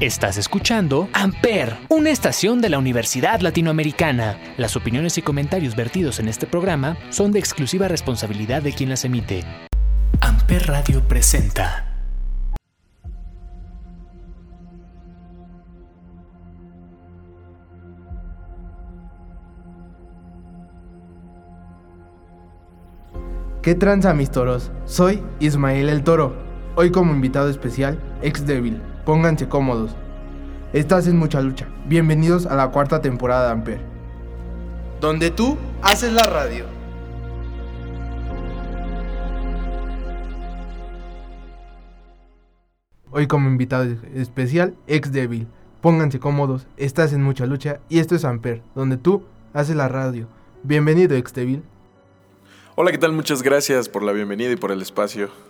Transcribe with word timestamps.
Estás 0.00 0.38
escuchando 0.38 1.10
Amper, 1.12 1.76
una 1.90 2.08
estación 2.08 2.62
de 2.62 2.70
la 2.70 2.78
Universidad 2.78 3.40
Latinoamericana. 3.40 4.38
Las 4.56 4.74
opiniones 4.74 5.18
y 5.18 5.22
comentarios 5.22 5.76
vertidos 5.76 6.20
en 6.20 6.28
este 6.28 6.46
programa 6.46 6.96
son 7.10 7.32
de 7.32 7.38
exclusiva 7.38 7.86
responsabilidad 7.86 8.62
de 8.62 8.72
quien 8.72 8.88
las 8.88 9.04
emite. 9.04 9.44
Amper 10.22 10.68
Radio 10.68 11.06
presenta. 11.06 11.86
¿Qué 23.60 23.74
tranza 23.74 24.14
mis 24.14 24.30
toros? 24.30 24.72
Soy 24.86 25.22
Ismael 25.40 25.90
el 25.90 26.02
Toro. 26.02 26.34
Hoy 26.76 26.90
como 26.90 27.12
invitado 27.12 27.50
especial, 27.50 28.00
ex 28.22 28.46
débil. 28.46 28.80
Pónganse 29.10 29.48
cómodos. 29.48 29.90
Estás 30.72 31.08
en 31.08 31.16
mucha 31.16 31.40
lucha. 31.40 31.66
Bienvenidos 31.86 32.46
a 32.46 32.54
la 32.54 32.70
cuarta 32.70 33.02
temporada 33.02 33.46
de 33.46 33.50
Amper. 33.50 33.80
Donde 35.00 35.32
tú 35.32 35.58
haces 35.82 36.12
la 36.12 36.22
radio. 36.26 36.64
Hoy 43.10 43.26
como 43.26 43.48
invitado 43.48 43.96
especial, 44.14 44.76
ex 44.86 45.10
débil. 45.10 45.48
Pónganse 45.80 46.20
cómodos. 46.20 46.68
Estás 46.76 47.12
en 47.12 47.24
mucha 47.24 47.46
lucha 47.46 47.80
y 47.88 47.98
esto 47.98 48.14
es 48.14 48.24
Amper, 48.24 48.62
donde 48.76 48.96
tú 48.96 49.24
haces 49.52 49.74
la 49.74 49.88
radio. 49.88 50.28
Bienvenido, 50.62 51.16
ex 51.16 51.34
débil. 51.34 51.64
Hola, 52.76 52.92
¿qué 52.92 52.98
tal? 52.98 53.12
Muchas 53.12 53.42
gracias 53.42 53.88
por 53.88 54.04
la 54.04 54.12
bienvenida 54.12 54.52
y 54.52 54.56
por 54.56 54.70
el 54.70 54.80
espacio. 54.80 55.49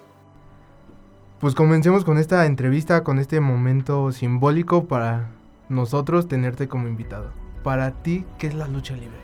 Pues 1.40 1.54
comencemos 1.54 2.04
con 2.04 2.18
esta 2.18 2.44
entrevista, 2.44 3.02
con 3.02 3.18
este 3.18 3.40
momento 3.40 4.12
simbólico 4.12 4.84
para 4.84 5.30
nosotros 5.70 6.28
tenerte 6.28 6.68
como 6.68 6.86
invitado. 6.86 7.32
Para 7.64 8.02
ti, 8.02 8.26
¿qué 8.38 8.48
es 8.48 8.54
la 8.54 8.68
lucha 8.68 8.92
libre? 8.92 9.16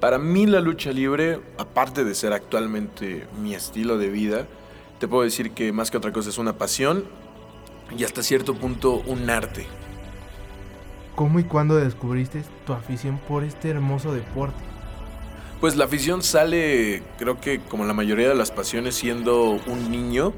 Para 0.00 0.16
mí 0.18 0.46
la 0.46 0.60
lucha 0.60 0.92
libre, 0.92 1.42
aparte 1.58 2.04
de 2.04 2.14
ser 2.14 2.32
actualmente 2.32 3.26
mi 3.42 3.54
estilo 3.54 3.98
de 3.98 4.08
vida, 4.08 4.46
te 4.98 5.08
puedo 5.08 5.24
decir 5.24 5.50
que 5.50 5.70
más 5.70 5.90
que 5.90 5.98
otra 5.98 6.10
cosa 6.10 6.30
es 6.30 6.38
una 6.38 6.54
pasión 6.54 7.04
y 7.94 8.02
hasta 8.04 8.22
cierto 8.22 8.54
punto 8.54 9.02
un 9.06 9.28
arte. 9.28 9.66
¿Cómo 11.16 11.38
y 11.38 11.44
cuándo 11.44 11.76
descubriste 11.76 12.44
tu 12.64 12.72
afición 12.72 13.20
por 13.28 13.44
este 13.44 13.68
hermoso 13.68 14.14
deporte? 14.14 14.64
Pues 15.60 15.76
la 15.76 15.84
afición 15.84 16.22
sale, 16.22 17.02
creo 17.18 17.38
que 17.42 17.60
como 17.60 17.84
la 17.84 17.92
mayoría 17.92 18.30
de 18.30 18.34
las 18.34 18.52
pasiones, 18.52 18.94
siendo 18.94 19.60
un 19.66 19.90
niño 19.90 20.32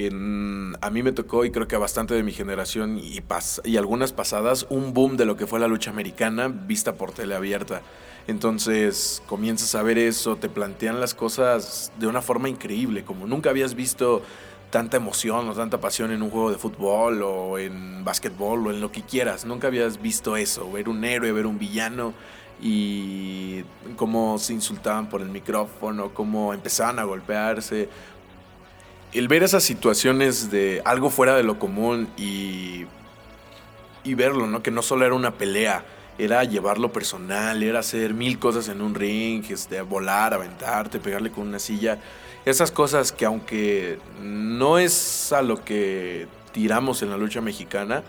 a 0.00 0.90
mí 0.90 1.02
me 1.02 1.12
tocó, 1.12 1.44
y 1.44 1.50
creo 1.50 1.68
que 1.68 1.76
a 1.76 1.78
bastante 1.78 2.14
de 2.14 2.22
mi 2.22 2.32
generación 2.32 2.98
y, 2.98 3.20
y 3.64 3.76
algunas 3.76 4.12
pasadas, 4.12 4.66
un 4.70 4.92
boom 4.92 5.16
de 5.16 5.24
lo 5.24 5.36
que 5.36 5.46
fue 5.46 5.60
la 5.60 5.68
lucha 5.68 5.90
americana 5.90 6.48
vista 6.48 6.94
por 6.94 7.12
teleabierta. 7.12 7.82
Entonces 8.26 9.22
comienzas 9.26 9.74
a 9.74 9.82
ver 9.82 9.98
eso, 9.98 10.36
te 10.36 10.48
plantean 10.48 11.00
las 11.00 11.14
cosas 11.14 11.92
de 11.98 12.06
una 12.06 12.22
forma 12.22 12.48
increíble, 12.48 13.04
como 13.04 13.26
nunca 13.26 13.50
habías 13.50 13.74
visto 13.74 14.22
tanta 14.70 14.96
emoción 14.96 15.48
o 15.48 15.54
tanta 15.54 15.78
pasión 15.78 16.10
en 16.10 16.22
un 16.22 16.30
juego 16.30 16.50
de 16.50 16.58
fútbol 16.58 17.22
o 17.22 17.58
en 17.58 18.02
básquetbol 18.02 18.66
o 18.66 18.70
en 18.70 18.80
lo 18.80 18.90
que 18.90 19.02
quieras. 19.02 19.44
Nunca 19.44 19.68
habías 19.68 20.00
visto 20.00 20.36
eso, 20.36 20.72
ver 20.72 20.88
un 20.88 21.04
héroe, 21.04 21.30
ver 21.32 21.46
un 21.46 21.58
villano 21.58 22.14
y 22.60 23.62
cómo 23.96 24.38
se 24.38 24.54
insultaban 24.54 25.08
por 25.08 25.20
el 25.20 25.28
micrófono, 25.28 26.14
cómo 26.14 26.54
empezaban 26.54 26.98
a 26.98 27.04
golpearse 27.04 27.88
el 29.14 29.28
ver 29.28 29.44
esas 29.44 29.62
situaciones 29.62 30.50
de 30.50 30.82
algo 30.84 31.08
fuera 31.08 31.36
de 31.36 31.44
lo 31.44 31.58
común 31.58 32.08
y, 32.16 32.84
y 34.02 34.14
verlo, 34.14 34.46
¿no? 34.48 34.62
Que 34.62 34.72
no 34.72 34.82
solo 34.82 35.06
era 35.06 35.14
una 35.14 35.34
pelea, 35.34 35.84
era 36.18 36.42
llevarlo 36.42 36.92
personal, 36.92 37.62
era 37.62 37.78
hacer 37.78 38.12
mil 38.12 38.40
cosas 38.40 38.68
en 38.68 38.82
un 38.82 38.94
ring, 38.94 39.44
este, 39.48 39.80
volar, 39.82 40.34
aventarte, 40.34 40.98
pegarle 40.98 41.30
con 41.30 41.46
una 41.46 41.60
silla. 41.60 41.98
Esas 42.44 42.72
cosas 42.72 43.12
que 43.12 43.24
aunque 43.24 43.98
no 44.20 44.78
es 44.78 45.32
a 45.32 45.42
lo 45.42 45.64
que 45.64 46.26
tiramos 46.52 47.02
en 47.02 47.10
la 47.10 47.16
lucha 47.16 47.40
mexicana, 47.40 48.02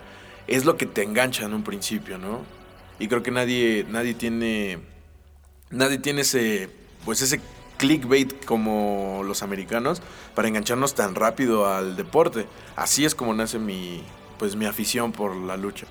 es 0.48 0.66
lo 0.66 0.76
que 0.76 0.88
te 0.88 1.04
engancha 1.04 1.46
en 1.46 1.54
un 1.54 1.64
principio, 1.64 2.18
¿no? 2.18 2.42
Y 2.98 3.08
creo 3.08 3.22
que 3.22 3.32
nadie, 3.32 3.86
nadie 3.90 4.16
tiene, 4.16 4.80
nadie 5.70 6.00
tiene 6.00 6.22
ese, 6.22 6.70
pues 7.04 7.22
ese 7.22 7.42
clickbait 7.78 8.46
como 8.46 9.22
los 9.26 9.44
americanos 9.44 10.02
para 10.34 10.48
engancharnos 10.48 10.96
tan 10.96 11.16
rápido 11.16 11.68
al 11.68 11.96
deporte. 11.96 12.46
Así 12.76 13.06
es 13.06 13.16
como 13.16 13.34
nace 13.34 13.60
mi, 13.60 14.04
pues, 14.38 14.56
mi 14.56 14.66
afición 14.66 15.12
por 15.12 15.36
la 15.36 15.58
lucha. 15.58 15.86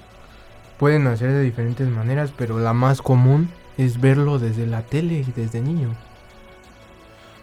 Pueden 0.78 1.06
hacer 1.06 1.30
de 1.30 1.42
diferentes 1.42 1.88
maneras, 1.88 2.32
pero 2.36 2.58
la 2.58 2.72
más 2.72 3.00
común 3.00 3.48
es 3.78 4.00
verlo 4.00 4.38
desde 4.38 4.66
la 4.66 4.82
tele 4.82 5.24
y 5.26 5.32
desde 5.32 5.60
niño. 5.60 5.94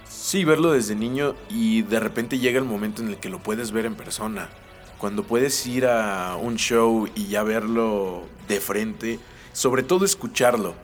Sí, 0.07 0.45
verlo 0.45 0.71
desde 0.71 0.95
niño 0.95 1.35
y 1.49 1.81
de 1.81 1.99
repente 1.99 2.39
llega 2.39 2.59
el 2.59 2.65
momento 2.65 3.01
en 3.01 3.09
el 3.09 3.17
que 3.17 3.29
lo 3.29 3.39
puedes 3.39 3.71
ver 3.71 3.85
en 3.85 3.95
persona. 3.95 4.49
Cuando 4.97 5.23
puedes 5.23 5.65
ir 5.65 5.87
a 5.87 6.35
un 6.35 6.57
show 6.57 7.09
y 7.15 7.27
ya 7.27 7.43
verlo 7.43 8.23
de 8.47 8.61
frente, 8.61 9.19
sobre 9.51 9.83
todo 9.83 10.05
escucharlo 10.05 10.75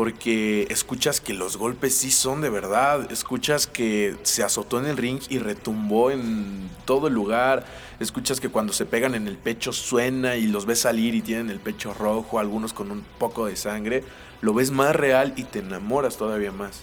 porque 0.00 0.66
escuchas 0.70 1.20
que 1.20 1.34
los 1.34 1.58
golpes 1.58 1.94
sí 1.94 2.10
son 2.10 2.40
de 2.40 2.48
verdad, 2.48 3.12
escuchas 3.12 3.66
que 3.66 4.16
se 4.22 4.42
azotó 4.42 4.78
en 4.78 4.86
el 4.86 4.96
ring 4.96 5.20
y 5.28 5.36
retumbó 5.36 6.10
en 6.10 6.70
todo 6.86 7.08
el 7.08 7.12
lugar, 7.12 7.66
escuchas 7.98 8.40
que 8.40 8.48
cuando 8.48 8.72
se 8.72 8.86
pegan 8.86 9.14
en 9.14 9.28
el 9.28 9.36
pecho 9.36 9.74
suena 9.74 10.36
y 10.36 10.46
los 10.46 10.64
ves 10.64 10.80
salir 10.80 11.14
y 11.14 11.20
tienen 11.20 11.50
el 11.50 11.60
pecho 11.60 11.92
rojo, 11.92 12.38
algunos 12.38 12.72
con 12.72 12.90
un 12.90 13.04
poco 13.18 13.44
de 13.44 13.56
sangre, 13.56 14.02
lo 14.40 14.54
ves 14.54 14.70
más 14.70 14.96
real 14.96 15.34
y 15.36 15.44
te 15.44 15.58
enamoras 15.58 16.16
todavía 16.16 16.50
más. 16.50 16.80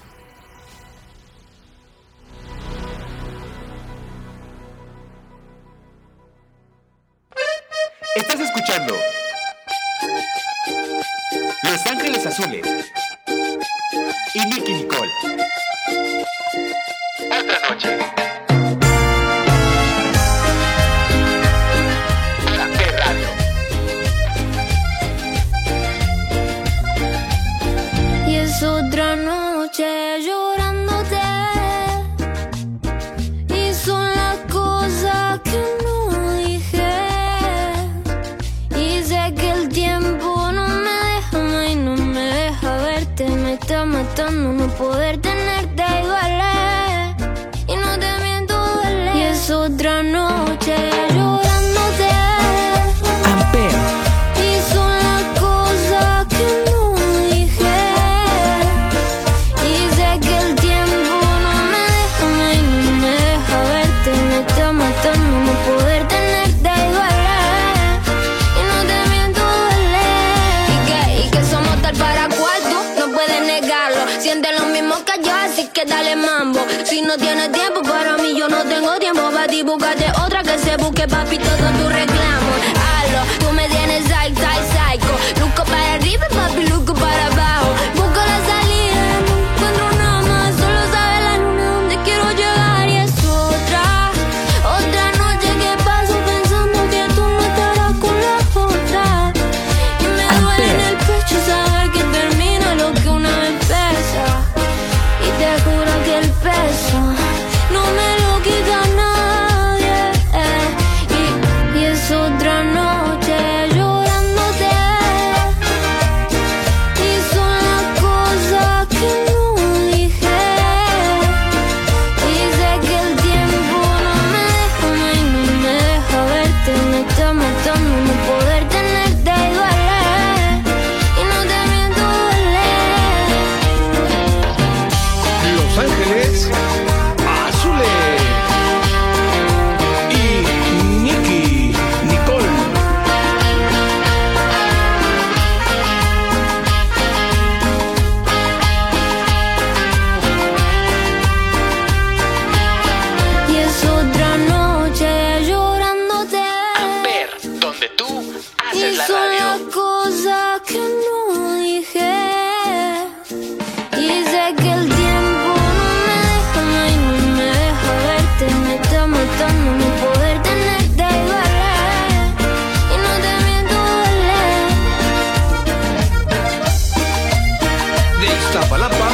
De 178.19 178.25
Iztapalapa 178.25 179.10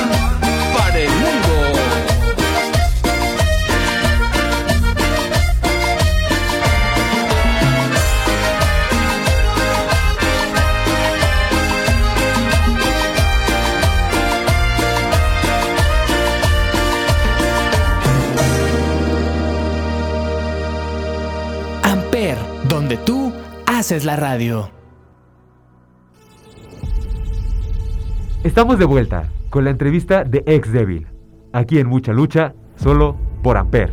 para 0.77 0.97
el 0.97 1.09
mundo. 1.09 1.53
Amper, 21.83 22.37
donde 22.69 22.97
tú 22.97 23.33
haces 23.65 24.05
la 24.05 24.15
radio. 24.15 24.82
Estamos 28.53 28.77
de 28.77 28.85
vuelta 28.85 29.31
con 29.49 29.63
la 29.63 29.71
entrevista 29.71 30.23
de 30.23 30.43
Ex 30.45 30.71
Devil, 30.71 31.07
aquí 31.53 31.79
en 31.79 31.87
Mucha 31.87 32.13
Lucha, 32.13 32.53
solo 32.75 33.17
por 33.41 33.57
Amper. 33.57 33.91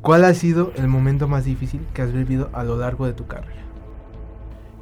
¿Cuál 0.00 0.24
ha 0.24 0.32
sido 0.32 0.72
el 0.76 0.88
momento 0.88 1.28
más 1.28 1.44
difícil 1.44 1.82
que 1.92 2.00
has 2.00 2.14
vivido 2.14 2.48
a 2.54 2.64
lo 2.64 2.78
largo 2.78 3.04
de 3.04 3.12
tu 3.12 3.26
carrera? 3.26 3.60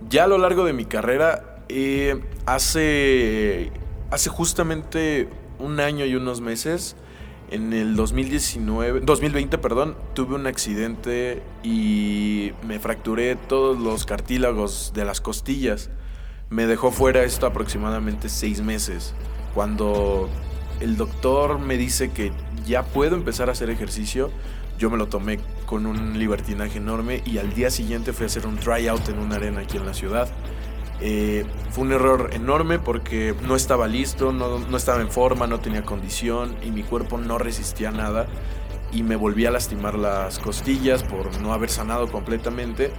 Ya 0.09 0.23
a 0.23 0.29
lo 0.29 0.39
largo 0.39 0.65
de 0.65 0.73
mi 0.73 0.85
carrera, 0.85 1.65
eh, 1.69 2.23
hace, 2.47 3.73
hace 4.13 4.31
justamente 4.31 5.29
un 5.59 5.81
año 5.81 6.05
y 6.05 6.15
unos 6.15 6.41
meses, 6.41 6.95
en 7.51 7.73
el 7.73 7.97
2019, 7.97 9.01
2020, 9.01 9.59
perdón, 9.59 9.97
tuve 10.15 10.35
un 10.35 10.47
accidente 10.47 11.43
y 11.63 12.53
me 12.67 12.79
fracturé 12.79 13.37
todos 13.37 13.79
los 13.79 14.05
cartílagos 14.05 14.93
de 14.95 15.05
las 15.05 15.21
costillas. 15.21 15.91
Me 16.51 16.67
dejó 16.67 16.91
fuera 16.91 17.25
esto 17.25 17.47
aproximadamente 17.47 18.29
seis 18.29 18.61
meses. 18.61 19.15
Cuando 19.55 20.29
el 20.81 20.97
doctor 20.97 21.59
me 21.59 21.77
dice 21.77 22.11
que 22.11 22.33
ya 22.67 22.83
puedo 22.83 23.17
empezar 23.17 23.49
a 23.49 23.53
hacer 23.53 23.71
ejercicio, 23.71 24.31
yo 24.79 24.91
me 24.91 24.97
lo 24.97 25.09
tomé 25.09 25.39
con 25.65 25.87
un 25.87 26.19
libertinaje 26.19 26.79
enorme 26.79 27.23
y 27.25 27.39
al 27.39 27.55
día 27.55 27.71
siguiente 27.71 28.13
fui 28.13 28.25
a 28.25 28.27
hacer 28.27 28.47
un 28.47 28.57
tryout 28.57 29.09
en 29.09 29.19
una 29.19 29.37
arena 29.37 29.61
aquí 29.61 29.77
en 29.77 29.87
la 29.87 29.95
ciudad. 29.95 30.29
Eh, 31.01 31.45
fue 31.71 31.85
un 31.85 31.93
error 31.93 32.31
enorme 32.33 32.79
porque 32.79 33.35
no 33.43 33.55
estaba 33.55 33.87
listo, 33.87 34.33
no, 34.33 34.59
no 34.59 34.77
estaba 34.77 35.01
en 35.03 35.11
forma, 35.11 35.47
no 35.47 35.61
tenía 35.61 35.83
condición 35.83 36.57
y 36.63 36.71
mi 36.71 36.83
cuerpo 36.83 37.19
no 37.19 37.37
resistía 37.39 37.91
nada 37.91 38.27
y 38.93 39.03
me 39.03 39.17
volví 39.17 39.45
a 39.45 39.51
lastimar 39.51 39.99
las 39.99 40.39
costillas 40.39 41.03
por 41.03 41.41
no 41.41 41.53
haber 41.53 41.69
sanado 41.69 42.11
completamente 42.11 42.93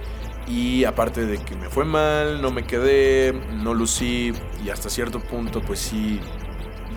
y 0.46 0.84
aparte 0.84 1.26
de 1.26 1.38
que 1.38 1.56
me 1.56 1.68
fue 1.68 1.84
mal, 1.84 2.40
no 2.40 2.50
me 2.50 2.64
quedé, 2.64 3.32
no 3.32 3.74
lucí 3.74 4.32
y 4.64 4.70
hasta 4.70 4.88
cierto 4.90 5.20
punto 5.20 5.60
pues 5.60 5.80
sí 5.80 6.20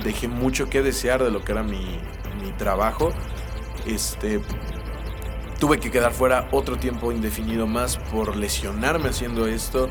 dejé 0.03 0.27
mucho 0.27 0.69
que 0.69 0.81
desear 0.81 1.23
de 1.23 1.31
lo 1.31 1.43
que 1.43 1.51
era 1.51 1.63
mi, 1.63 1.99
mi 2.41 2.51
trabajo. 2.57 3.11
Este, 3.85 4.39
tuve 5.59 5.79
que 5.79 5.91
quedar 5.91 6.11
fuera 6.11 6.47
otro 6.51 6.77
tiempo 6.77 7.11
indefinido 7.11 7.67
más 7.67 7.97
por 7.97 8.35
lesionarme 8.35 9.09
haciendo 9.09 9.47
esto. 9.47 9.89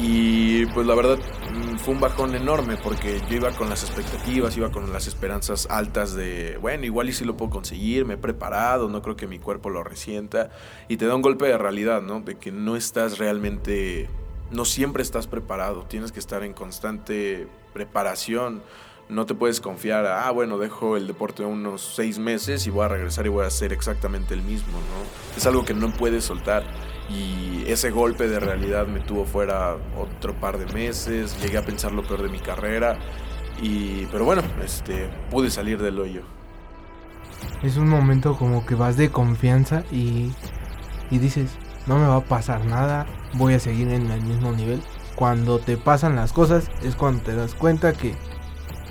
Y 0.00 0.66
pues 0.66 0.86
la 0.86 0.94
verdad 0.94 1.18
mm, 1.18 1.76
fue 1.76 1.94
un 1.94 2.00
bajón 2.00 2.34
enorme 2.34 2.76
porque 2.76 3.20
yo 3.28 3.36
iba 3.36 3.50
con 3.52 3.68
las 3.68 3.84
expectativas, 3.84 4.56
iba 4.56 4.70
con 4.70 4.92
las 4.92 5.06
esperanzas 5.06 5.68
altas 5.70 6.14
de, 6.14 6.58
bueno, 6.60 6.84
igual 6.84 7.08
y 7.08 7.12
si 7.12 7.24
lo 7.24 7.36
puedo 7.36 7.50
conseguir, 7.50 8.04
me 8.04 8.14
he 8.14 8.16
preparado, 8.16 8.88
no 8.88 9.02
creo 9.02 9.16
que 9.16 9.26
mi 9.26 9.38
cuerpo 9.38 9.70
lo 9.70 9.84
resienta. 9.84 10.50
Y 10.88 10.96
te 10.96 11.06
da 11.06 11.14
un 11.14 11.22
golpe 11.22 11.46
de 11.46 11.58
realidad, 11.58 12.02
¿no? 12.02 12.20
De 12.20 12.36
que 12.36 12.50
no 12.50 12.76
estás 12.76 13.18
realmente, 13.18 14.08
no 14.50 14.64
siempre 14.64 15.02
estás 15.02 15.26
preparado, 15.26 15.84
tienes 15.84 16.10
que 16.10 16.18
estar 16.18 16.42
en 16.42 16.54
constante 16.54 17.46
preparación. 17.72 18.62
No 19.08 19.26
te 19.26 19.34
puedes 19.34 19.60
confiar, 19.60 20.06
ah, 20.06 20.30
bueno, 20.30 20.58
dejo 20.58 20.96
el 20.96 21.06
deporte 21.06 21.44
unos 21.44 21.82
seis 21.94 22.18
meses 22.18 22.66
y 22.66 22.70
voy 22.70 22.86
a 22.86 22.88
regresar 22.88 23.26
y 23.26 23.28
voy 23.28 23.44
a 23.44 23.48
hacer 23.48 23.72
exactamente 23.72 24.32
el 24.32 24.42
mismo, 24.42 24.72
¿no? 24.72 25.36
Es 25.36 25.46
algo 25.46 25.64
que 25.64 25.74
no 25.74 25.92
puedes 25.92 26.24
soltar 26.24 26.64
y 27.08 27.64
ese 27.66 27.90
golpe 27.90 28.28
de 28.28 28.40
realidad 28.40 28.86
me 28.86 29.00
tuvo 29.00 29.24
fuera 29.24 29.76
otro 29.96 30.34
par 30.34 30.58
de 30.58 30.72
meses, 30.72 31.40
llegué 31.42 31.58
a 31.58 31.64
pensar 31.64 31.92
lo 31.92 32.02
peor 32.02 32.22
de 32.22 32.28
mi 32.28 32.38
carrera 32.38 32.98
y 33.60 34.06
pero 34.06 34.24
bueno, 34.24 34.42
este 34.62 35.10
pude 35.30 35.50
salir 35.50 35.80
del 35.80 35.98
hoyo. 35.98 36.22
Es 37.62 37.76
un 37.76 37.88
momento 37.88 38.36
como 38.36 38.64
que 38.64 38.74
vas 38.74 38.96
de 38.96 39.10
confianza 39.10 39.84
y, 39.90 40.32
y 41.10 41.18
dices, 41.18 41.56
no 41.86 41.98
me 41.98 42.06
va 42.06 42.16
a 42.16 42.24
pasar 42.24 42.64
nada, 42.64 43.06
voy 43.34 43.54
a 43.54 43.60
seguir 43.60 43.88
en 43.88 44.10
el 44.10 44.22
mismo 44.22 44.52
nivel. 44.52 44.82
Cuando 45.14 45.58
te 45.58 45.76
pasan 45.76 46.16
las 46.16 46.32
cosas 46.32 46.70
es 46.82 46.96
cuando 46.96 47.22
te 47.22 47.34
das 47.34 47.54
cuenta 47.54 47.92
que 47.92 48.14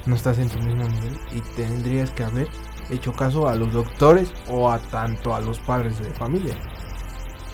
no 0.06 0.16
estás 0.16 0.38
en 0.38 0.50
tu 0.50 0.60
mismo 0.60 0.84
nivel 0.88 1.18
y 1.34 1.42
tendrías 1.56 2.12
que 2.12 2.24
haber 2.24 2.48
hecho 2.90 3.14
caso 3.14 3.48
a 3.48 3.56
los 3.56 3.74
doctores 3.74 4.32
o 4.50 4.72
a 4.72 4.80
tanto 4.80 5.36
a 5.36 5.42
los 5.42 5.60
padres 5.60 6.00
de 6.00 6.12
familia. 6.12 6.56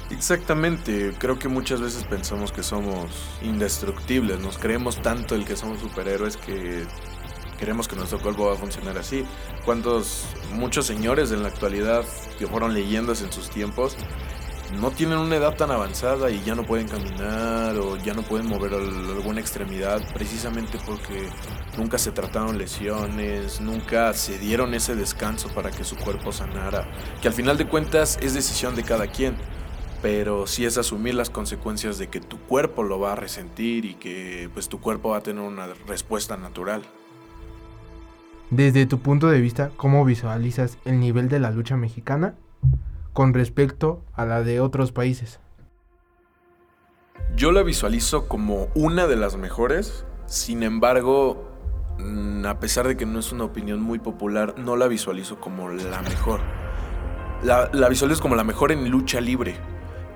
Exactamente, 0.09 1.13
creo 1.19 1.37
que 1.37 1.47
muchas 1.47 1.81
veces 1.81 2.03
pensamos 2.03 2.51
que 2.51 2.63
somos 2.63 3.11
indestructibles, 3.43 4.39
nos 4.39 4.57
creemos 4.57 4.99
tanto 5.03 5.35
el 5.35 5.45
que 5.45 5.55
somos 5.55 5.79
superhéroes 5.79 6.35
que 6.35 6.87
queremos 7.59 7.87
que 7.87 7.95
nuestro 7.95 8.19
cuerpo 8.19 8.47
va 8.47 8.53
a 8.53 8.55
funcionar 8.55 8.97
así. 8.97 9.23
Cuántos, 9.65 10.25
muchos 10.51 10.87
señores 10.87 11.31
en 11.31 11.43
la 11.43 11.49
actualidad 11.49 12.03
que 12.39 12.47
fueron 12.47 12.73
leyendas 12.73 13.21
en 13.21 13.31
sus 13.31 13.51
tiempos, 13.51 13.97
no 14.79 14.89
tienen 14.91 15.19
una 15.19 15.35
edad 15.35 15.55
tan 15.55 15.69
avanzada 15.69 16.31
y 16.31 16.41
ya 16.43 16.55
no 16.55 16.63
pueden 16.65 16.87
caminar 16.87 17.75
o 17.77 17.95
ya 17.97 18.13
no 18.15 18.23
pueden 18.23 18.47
mover 18.47 18.73
al- 18.73 19.11
alguna 19.11 19.41
extremidad 19.41 20.01
precisamente 20.13 20.79
porque 20.85 21.29
nunca 21.77 21.97
se 21.99 22.11
trataron 22.11 22.57
lesiones, 22.57 23.61
nunca 23.61 24.13
se 24.15 24.39
dieron 24.39 24.73
ese 24.73 24.95
descanso 24.95 25.49
para 25.49 25.69
que 25.71 25.83
su 25.83 25.95
cuerpo 25.97 26.31
sanara, 26.31 26.87
que 27.21 27.27
al 27.27 27.33
final 27.33 27.57
de 27.57 27.67
cuentas 27.67 28.17
es 28.21 28.33
decisión 28.33 28.75
de 28.75 28.83
cada 28.83 29.07
quien, 29.07 29.35
pero 30.01 30.47
sí 30.47 30.65
es 30.65 30.77
asumir 30.77 31.15
las 31.15 31.29
consecuencias 31.29 31.97
de 31.97 32.07
que 32.07 32.21
tu 32.21 32.39
cuerpo 32.39 32.83
lo 32.83 32.99
va 32.99 33.13
a 33.13 33.15
resentir 33.15 33.85
y 33.85 33.95
que 33.95 34.49
pues 34.53 34.69
tu 34.69 34.79
cuerpo 34.79 35.09
va 35.09 35.17
a 35.17 35.21
tener 35.21 35.43
una 35.43 35.67
respuesta 35.87 36.37
natural. 36.37 36.83
Desde 38.49 38.85
tu 38.85 38.99
punto 38.99 39.27
de 39.27 39.41
vista, 39.41 39.71
¿cómo 39.75 40.05
visualizas 40.05 40.77
el 40.85 40.99
nivel 40.99 41.29
de 41.29 41.39
la 41.39 41.51
lucha 41.51 41.77
mexicana 41.77 42.35
con 43.13 43.33
respecto 43.33 44.03
a 44.13 44.25
la 44.25 44.41
de 44.41 44.59
otros 44.59 44.91
países? 44.91 45.39
Yo 47.35 47.51
la 47.51 47.61
visualizo 47.61 48.27
como 48.27 48.69
una 48.73 49.05
de 49.05 49.17
las 49.17 49.37
mejores, 49.37 50.05
sin 50.25 50.63
embargo, 50.63 51.47
mm, 51.99 52.45
a 52.45 52.59
pesar 52.59 52.87
de 52.87 52.97
que 52.97 53.05
no 53.05 53.19
es 53.19 53.31
una 53.31 53.43
opinión 53.43 53.81
muy 53.81 53.99
popular, 53.99 54.55
no 54.57 54.75
la 54.77 54.87
visualizo 54.87 55.39
como 55.39 55.69
la 55.69 56.01
mejor. 56.01 56.39
La, 57.43 57.69
la 57.71 57.87
visualizo 57.87 58.21
como 58.21 58.35
la 58.35 58.43
mejor 58.43 58.71
en 58.71 58.89
lucha 58.89 59.21
libre, 59.21 59.57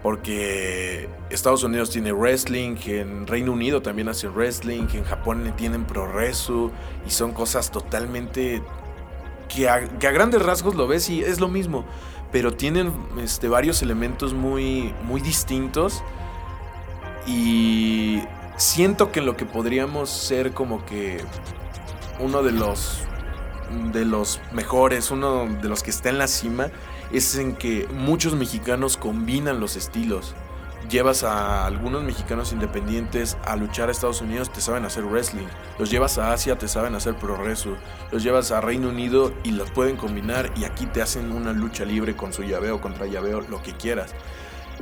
porque 0.03 1.07
Estados 1.29 1.63
Unidos 1.63 1.89
tiene 1.89 2.11
wrestling, 2.11 2.75
en 2.85 3.25
Reino 3.25 3.53
Unido 3.53 3.81
también 3.81 4.09
hacen 4.09 4.35
wrestling, 4.35 4.87
en 4.93 5.05
Japón 5.05 5.53
tienen 5.55 5.85
progreso 5.85 6.71
y 7.07 7.09
son 7.09 7.31
cosas 7.31 7.71
totalmente 7.71 8.61
que 9.47 9.69
a, 9.69 9.87
que 9.87 10.07
a 10.07 10.11
grandes 10.11 10.41
rasgos 10.41 10.75
lo 10.75 10.87
ves 10.87 11.09
y 11.09 11.23
es 11.23 11.39
lo 11.39 11.47
mismo, 11.47 11.85
pero 12.33 12.53
tienen 12.53 12.91
este, 13.21 13.47
varios 13.47 13.81
elementos 13.81 14.33
muy, 14.33 14.93
muy 15.03 15.21
distintos 15.21 16.03
y 17.25 18.21
siento 18.57 19.09
que 19.09 19.21
lo 19.21 19.37
que 19.37 19.45
podríamos 19.45 20.09
ser 20.09 20.51
como 20.51 20.85
que 20.85 21.21
uno 22.19 22.43
de 22.43 22.51
los 22.51 22.99
de 23.93 24.05
los 24.05 24.39
mejores, 24.51 25.09
uno 25.09 25.47
de 25.47 25.69
los 25.69 25.81
que 25.81 25.89
está 25.89 26.09
en 26.09 26.17
la 26.17 26.27
cima, 26.27 26.69
es 27.13 27.35
en 27.35 27.55
que 27.55 27.87
muchos 27.93 28.35
mexicanos 28.35 28.97
combinan 28.97 29.59
los 29.59 29.75
estilos. 29.75 30.33
Llevas 30.89 31.23
a 31.23 31.65
algunos 31.65 32.03
mexicanos 32.03 32.51
independientes 32.51 33.37
a 33.45 33.55
luchar 33.55 33.87
a 33.87 33.91
Estados 33.91 34.21
Unidos, 34.21 34.51
te 34.51 34.59
saben 34.59 34.83
hacer 34.83 35.05
wrestling. 35.05 35.45
Los 35.79 35.89
llevas 35.89 36.17
a 36.17 36.33
Asia, 36.33 36.57
te 36.57 36.67
saben 36.67 36.95
hacer 36.95 37.15
pro 37.15 37.37
wrestling. 37.37 37.75
Los 38.11 38.23
llevas 38.23 38.51
a 38.51 38.59
Reino 38.59 38.89
Unido 38.89 39.31
y 39.43 39.51
los 39.51 39.71
pueden 39.71 39.95
combinar 39.95 40.51
y 40.57 40.65
aquí 40.65 40.85
te 40.87 41.01
hacen 41.01 41.31
una 41.31 41.53
lucha 41.53 41.85
libre 41.85 42.15
con 42.15 42.33
su 42.33 42.43
llaveo, 42.43 42.81
contra 42.81 43.05
llaveo, 43.05 43.41
lo 43.41 43.61
que 43.61 43.71
quieras. 43.71 44.13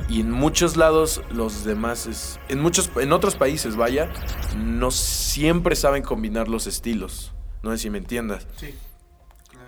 Y 0.08 0.22
en 0.22 0.30
muchos 0.30 0.76
lados 0.76 1.22
los 1.30 1.64
demás 1.64 2.06
es, 2.06 2.40
en 2.48 2.60
muchos 2.60 2.90
en 2.96 3.12
otros 3.12 3.36
países, 3.36 3.76
vaya, 3.76 4.10
no 4.56 4.90
siempre 4.90 5.76
saben 5.76 6.02
combinar 6.02 6.48
los 6.48 6.66
estilos. 6.66 7.32
No 7.62 7.70
sé 7.70 7.78
si 7.78 7.90
me 7.90 7.98
entiendas. 7.98 8.48
Sí. 8.56 8.74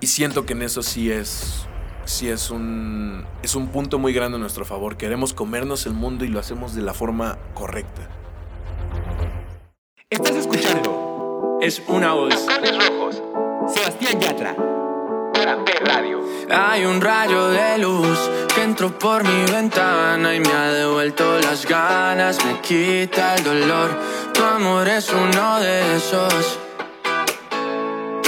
Y 0.00 0.06
siento 0.08 0.44
que 0.44 0.54
en 0.54 0.62
eso 0.62 0.82
sí 0.82 1.12
es 1.12 1.68
sí 2.04 2.28
es 2.28 2.50
un 2.50 3.24
es 3.42 3.54
un 3.54 3.68
punto 3.68 3.98
muy 3.98 4.12
grande 4.12 4.36
a 4.36 4.40
nuestro 4.40 4.64
favor. 4.64 4.96
Queremos 4.96 5.34
comernos 5.34 5.86
el 5.86 5.94
mundo 5.94 6.24
y 6.24 6.28
lo 6.28 6.40
hacemos 6.40 6.74
de 6.74 6.82
la 6.82 6.94
forma 6.94 7.38
correcta. 7.54 8.08
Estás 10.10 10.36
escuchando. 10.36 11.58
Es 11.60 11.82
una 11.88 12.12
voz. 12.12 12.46
Rojos. 12.46 13.22
Sebastián 13.74 14.20
Yatra. 14.20 14.54
P 15.64 15.72
Radio. 15.84 16.20
Hay 16.50 16.84
un 16.84 17.00
rayo 17.00 17.48
de 17.48 17.78
luz 17.78 18.18
que 18.54 18.62
entró 18.62 18.98
por 18.98 19.24
mi 19.24 19.50
ventana 19.50 20.34
y 20.34 20.40
me 20.40 20.52
ha 20.52 20.72
devuelto 20.72 21.38
las 21.40 21.66
ganas, 21.66 22.44
me 22.44 22.60
quita 22.60 23.34
el 23.34 23.44
dolor. 23.44 23.90
Tu 24.32 24.42
amor 24.42 24.88
es 24.88 25.10
uno 25.10 25.60
de 25.60 25.96
esos 25.96 26.58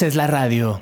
Haces 0.00 0.16
la 0.16 0.26
radio. 0.26 0.80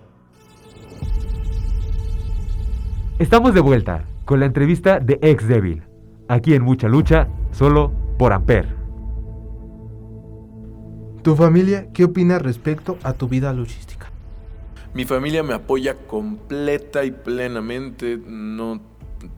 Estamos 3.18 3.52
de 3.52 3.60
vuelta 3.60 4.04
con 4.24 4.38
la 4.38 4.46
entrevista 4.46 5.00
de 5.00 5.18
Ex 5.20 5.48
Devil, 5.48 5.82
aquí 6.28 6.54
en 6.54 6.62
Mucha 6.62 6.86
Lucha, 6.86 7.26
solo 7.50 7.92
por 8.16 8.32
Amper. 8.32 8.68
¿Tu 11.24 11.34
familia 11.34 11.88
qué 11.92 12.04
opina 12.04 12.38
respecto 12.38 12.96
a 13.02 13.12
tu 13.12 13.26
vida 13.26 13.52
luchística? 13.52 14.08
Mi 14.94 15.04
familia 15.04 15.42
me 15.42 15.54
apoya 15.54 15.96
completa 16.06 17.04
y 17.04 17.10
plenamente. 17.10 18.20
No 18.24 18.80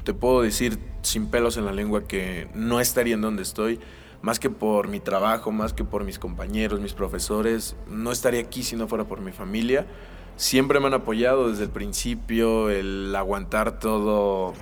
te 0.05 0.13
puedo 0.13 0.43
decir 0.43 0.79
sin 1.01 1.29
pelos 1.29 1.57
en 1.57 1.65
la 1.65 1.73
lengua 1.73 2.05
que 2.05 2.49
no 2.55 2.81
estaría 2.81 3.15
en 3.15 3.23
donde 3.23 3.45
estoy. 3.45 3.81
Más 4.23 4.39
que 4.39 4.51
por 4.51 4.89
mi 4.89 5.01
trabajo, 5.01 5.51
más 5.51 5.73
que 5.73 5.85
por 5.85 6.05
mis 6.05 6.19
compañeros, 6.19 6.81
mis 6.81 6.93
profesores. 6.93 7.77
No 7.89 8.13
estaría 8.13 8.41
aquí 8.41 8.63
si 8.63 8.77
no 8.77 8.87
fuera 8.87 9.05
por 9.05 9.21
mi 9.21 9.33
familia. 9.33 9.87
Siempre 10.37 10.81
me 10.81 10.87
han 10.87 10.95
apoyado 10.95 11.51
desde 11.51 11.65
el 11.65 11.71
principio, 11.71 12.71
el 12.71 13.15
aguantar 13.15 13.79
todo, 13.79 14.55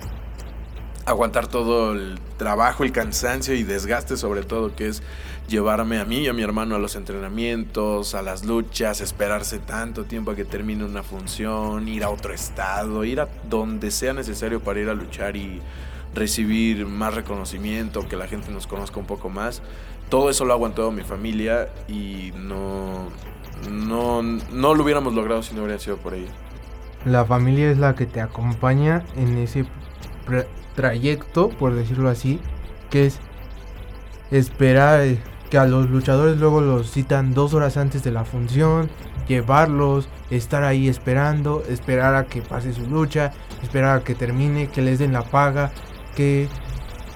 aguantar 1.06 1.46
todo 1.46 1.92
el 1.92 2.18
trabajo, 2.36 2.84
el 2.84 2.92
cansancio 2.92 3.54
y 3.54 3.62
desgaste 3.62 4.16
sobre 4.16 4.42
todo, 4.42 4.74
que 4.74 4.88
es 4.88 5.02
llevarme 5.48 5.98
a 5.98 6.04
mí 6.04 6.18
y 6.18 6.28
a 6.28 6.32
mi 6.32 6.42
hermano 6.42 6.76
a 6.76 6.78
los 6.78 6.94
entrenamientos, 6.94 8.14
a 8.14 8.22
las 8.22 8.44
luchas, 8.44 9.00
esperarse 9.00 9.58
tanto 9.58 10.04
tiempo 10.04 10.32
a 10.32 10.36
que 10.36 10.44
termine 10.44 10.84
una 10.84 11.02
función, 11.02 11.88
ir 11.88 12.04
a 12.04 12.10
otro 12.10 12.34
estado, 12.34 13.04
ir 13.04 13.20
a 13.20 13.28
donde 13.48 13.90
sea 13.90 14.12
necesario 14.12 14.60
para 14.60 14.80
ir 14.80 14.88
a 14.88 14.94
luchar 14.94 15.36
y 15.36 15.60
recibir 16.14 16.86
más 16.86 17.14
reconocimiento, 17.14 18.08
que 18.08 18.16
la 18.16 18.26
gente 18.26 18.50
nos 18.50 18.66
conozca 18.66 18.98
un 18.98 19.06
poco 19.06 19.28
más. 19.28 19.62
Todo 20.08 20.30
eso 20.30 20.44
lo 20.44 20.52
ha 20.52 20.56
aguantado 20.56 20.90
mi 20.90 21.02
familia 21.02 21.68
y 21.86 22.32
no, 22.34 23.08
no, 23.70 24.22
no 24.22 24.74
lo 24.74 24.82
hubiéramos 24.82 25.14
logrado 25.14 25.42
si 25.42 25.54
no 25.54 25.62
hubiera 25.62 25.78
sido 25.78 25.98
por 25.98 26.14
ellos. 26.14 26.30
La 27.04 27.24
familia 27.24 27.70
es 27.70 27.78
la 27.78 27.94
que 27.94 28.06
te 28.06 28.20
acompaña 28.20 29.04
en 29.16 29.38
ese 29.38 29.64
trayecto, 30.74 31.48
por 31.50 31.74
decirlo 31.74 32.08
así, 32.08 32.40
que 32.90 33.06
es 33.06 33.20
esperar, 34.30 35.00
eh, 35.00 35.18
que 35.50 35.58
a 35.58 35.66
los 35.66 35.88
luchadores 35.88 36.38
luego 36.38 36.60
los 36.60 36.90
citan 36.90 37.34
dos 37.34 37.54
horas 37.54 37.76
antes 37.76 38.02
de 38.02 38.10
la 38.10 38.24
función, 38.24 38.90
llevarlos, 39.26 40.08
estar 40.30 40.64
ahí 40.64 40.88
esperando, 40.88 41.62
esperar 41.68 42.14
a 42.14 42.26
que 42.26 42.42
pase 42.42 42.72
su 42.72 42.86
lucha, 42.86 43.32
esperar 43.62 43.98
a 43.98 44.04
que 44.04 44.14
termine, 44.14 44.68
que 44.68 44.82
les 44.82 44.98
den 44.98 45.12
la 45.12 45.22
paga, 45.22 45.72
que, 46.18 46.48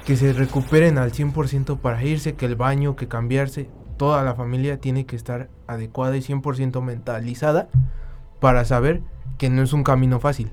que 0.07 0.17
se 0.17 0.33
recuperen 0.33 0.97
al 0.97 1.11
100% 1.11 1.81
para 1.81 2.05
irse, 2.05 2.37
que 2.37 2.47
el 2.47 2.55
baño, 2.55 2.95
que 2.95 3.09
cambiarse, 3.09 3.69
toda 3.97 4.23
la 4.23 4.37
familia 4.37 4.81
tiene 4.81 5.07
que 5.07 5.17
estar 5.17 5.51
adecuada 5.67 6.17
y 6.17 6.21
100% 6.21 6.81
mentalizada 6.83 7.69
para 8.39 8.65
saber 8.65 9.03
que 9.39 9.51
no 9.51 9.65
es 9.65 9.73
un 9.73 9.83
camino 9.83 10.21
fácil. 10.21 10.53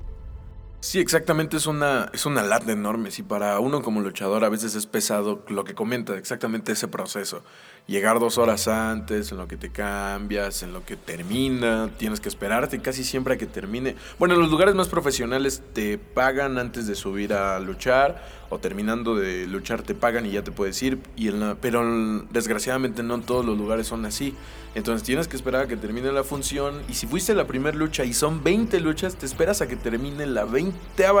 Sí, 0.80 0.98
exactamente, 0.98 1.58
es 1.58 1.68
una, 1.68 2.10
es 2.12 2.26
una 2.26 2.42
lata 2.42 2.72
enorme. 2.72 3.12
Si 3.12 3.22
para 3.22 3.60
uno 3.60 3.82
como 3.82 4.00
luchador 4.00 4.42
a 4.42 4.48
veces 4.48 4.74
es 4.74 4.86
pesado 4.86 5.44
lo 5.46 5.62
que 5.62 5.76
comenta, 5.76 6.16
exactamente 6.16 6.72
ese 6.72 6.88
proceso. 6.88 7.44
Llegar 7.86 8.20
dos 8.20 8.38
horas 8.38 8.68
antes, 8.68 9.32
en 9.32 9.38
lo 9.38 9.48
que 9.48 9.56
te 9.56 9.70
cambias, 9.70 10.62
en 10.62 10.72
lo 10.72 10.84
que 10.84 10.96
termina, 10.96 11.90
tienes 11.98 12.20
que 12.20 12.28
esperarte 12.28 12.80
casi 12.80 13.02
siempre 13.02 13.34
a 13.34 13.36
que 13.36 13.46
termine. 13.46 13.96
Bueno, 14.18 14.34
en 14.34 14.40
los 14.40 14.50
lugares 14.50 14.76
más 14.76 14.88
profesionales 14.88 15.62
te 15.72 15.98
pagan 15.98 16.58
antes 16.58 16.86
de 16.86 16.94
subir 16.94 17.32
a 17.32 17.58
luchar 17.58 18.22
o 18.48 18.58
terminando 18.58 19.16
de 19.16 19.46
luchar 19.46 19.82
te 19.82 19.94
pagan 19.94 20.26
y 20.26 20.32
ya 20.32 20.44
te 20.44 20.52
puedes 20.52 20.80
ir. 20.82 21.00
Y 21.16 21.30
pero 21.60 21.82
desgraciadamente 22.30 23.02
no 23.02 23.16
en 23.16 23.22
todos 23.22 23.44
los 23.44 23.58
lugares 23.58 23.88
son 23.88 24.04
así. 24.06 24.34
Entonces 24.74 25.04
tienes 25.04 25.26
que 25.26 25.36
esperar 25.36 25.64
a 25.64 25.66
que 25.66 25.76
termine 25.76 26.12
la 26.12 26.22
función. 26.22 26.82
Y 26.88 26.94
si 26.94 27.06
fuiste 27.06 27.34
la 27.34 27.46
primera 27.46 27.76
lucha 27.76 28.04
y 28.04 28.12
son 28.12 28.44
20 28.44 28.78
luchas, 28.80 29.16
te 29.16 29.26
esperas 29.26 29.62
a 29.62 29.68
que 29.68 29.76
termine 29.76 30.26
la 30.26 30.44
20 30.44 30.78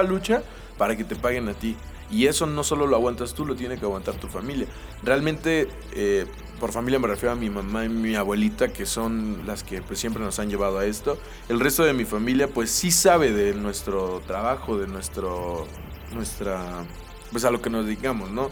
lucha 0.08 0.42
para 0.78 0.96
que 0.96 1.04
te 1.04 1.16
paguen 1.16 1.48
a 1.48 1.54
ti. 1.54 1.76
Y 2.10 2.26
eso 2.26 2.46
no 2.46 2.64
solo 2.64 2.86
lo 2.86 2.96
aguantas 2.96 3.34
tú, 3.34 3.46
lo 3.46 3.54
tiene 3.54 3.78
que 3.78 3.84
aguantar 3.84 4.16
tu 4.16 4.26
familia. 4.26 4.66
Realmente, 5.04 5.68
eh, 5.92 6.26
por 6.60 6.72
familia 6.72 6.98
me 6.98 7.08
refiero 7.08 7.32
a 7.32 7.34
mi 7.34 7.48
mamá 7.48 7.86
y 7.86 7.88
mi 7.88 8.14
abuelita, 8.14 8.68
que 8.68 8.84
son 8.84 9.40
las 9.46 9.64
que 9.64 9.80
pues, 9.80 9.98
siempre 9.98 10.22
nos 10.22 10.38
han 10.38 10.50
llevado 10.50 10.78
a 10.78 10.84
esto. 10.84 11.18
El 11.48 11.58
resto 11.58 11.82
de 11.82 11.94
mi 11.94 12.04
familia, 12.04 12.48
pues 12.48 12.70
sí 12.70 12.90
sabe 12.90 13.32
de 13.32 13.54
nuestro 13.54 14.22
trabajo, 14.26 14.78
de 14.78 14.86
nuestro, 14.86 15.66
nuestra, 16.12 16.84
pues 17.32 17.44
a 17.44 17.50
lo 17.50 17.62
que 17.62 17.70
nos 17.70 17.86
dedicamos, 17.86 18.30
¿no? 18.30 18.50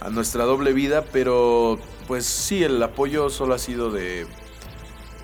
A 0.00 0.08
nuestra 0.08 0.44
doble 0.44 0.72
vida, 0.72 1.04
pero 1.12 1.78
pues 2.08 2.24
sí, 2.24 2.64
el 2.64 2.82
apoyo 2.82 3.28
solo 3.28 3.54
ha 3.54 3.58
sido 3.58 3.90
de 3.90 4.26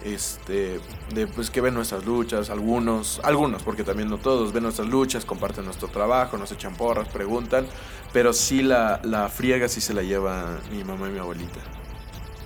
este, 0.04 0.78
de 1.14 1.26
pues 1.26 1.50
que 1.50 1.62
ven 1.62 1.74
nuestras 1.74 2.04
luchas, 2.04 2.50
algunos, 2.50 3.18
algunos, 3.24 3.62
porque 3.62 3.82
también 3.82 4.10
no 4.10 4.18
todos, 4.18 4.52
ven 4.52 4.62
nuestras 4.62 4.86
luchas, 4.86 5.24
comparten 5.24 5.64
nuestro 5.64 5.88
trabajo, 5.88 6.36
nos 6.36 6.52
echan 6.52 6.76
porras, 6.76 7.08
preguntan, 7.08 7.66
pero 8.12 8.34
sí 8.34 8.62
la, 8.62 9.00
la 9.02 9.28
friega 9.30 9.68
sí 9.68 9.80
se 9.80 9.94
la 9.94 10.02
lleva 10.02 10.60
mi 10.70 10.84
mamá 10.84 11.08
y 11.08 11.12
mi 11.12 11.18
abuelita. 11.18 11.75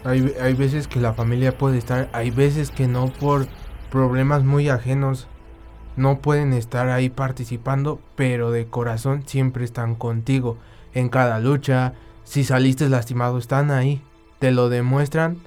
Hay, 0.05 0.35
hay 0.41 0.55
veces 0.55 0.89
que 0.89 1.01
la 1.01 1.13
familia 1.13 1.57
puede 1.57 1.79
estar, 1.79 2.09
hay 2.13 2.31
veces 2.31 2.71
que 2.71 2.87
no 2.87 3.07
por 3.07 3.47
problemas 3.91 4.45
muy 4.45 4.69
ajenos 4.69 5.27
no 5.97 6.21
pueden 6.21 6.53
estar 6.53 6.89
ahí 6.89 7.11
participando, 7.11 8.01
pero 8.17 8.51
de 8.51 8.67
corazón 8.67 9.25
siempre 9.27 9.65
están 9.65 9.95
contigo. 9.95 10.57
En 10.95 11.09
cada 11.09 11.41
lucha, 11.41 11.95
si 12.25 12.45
saliste 12.45 12.89
lastimado, 12.89 13.39
están 13.39 13.71
ahí. 13.71 14.01
Te 14.39 14.53
lo 14.53 14.71
demuestran 14.71 15.39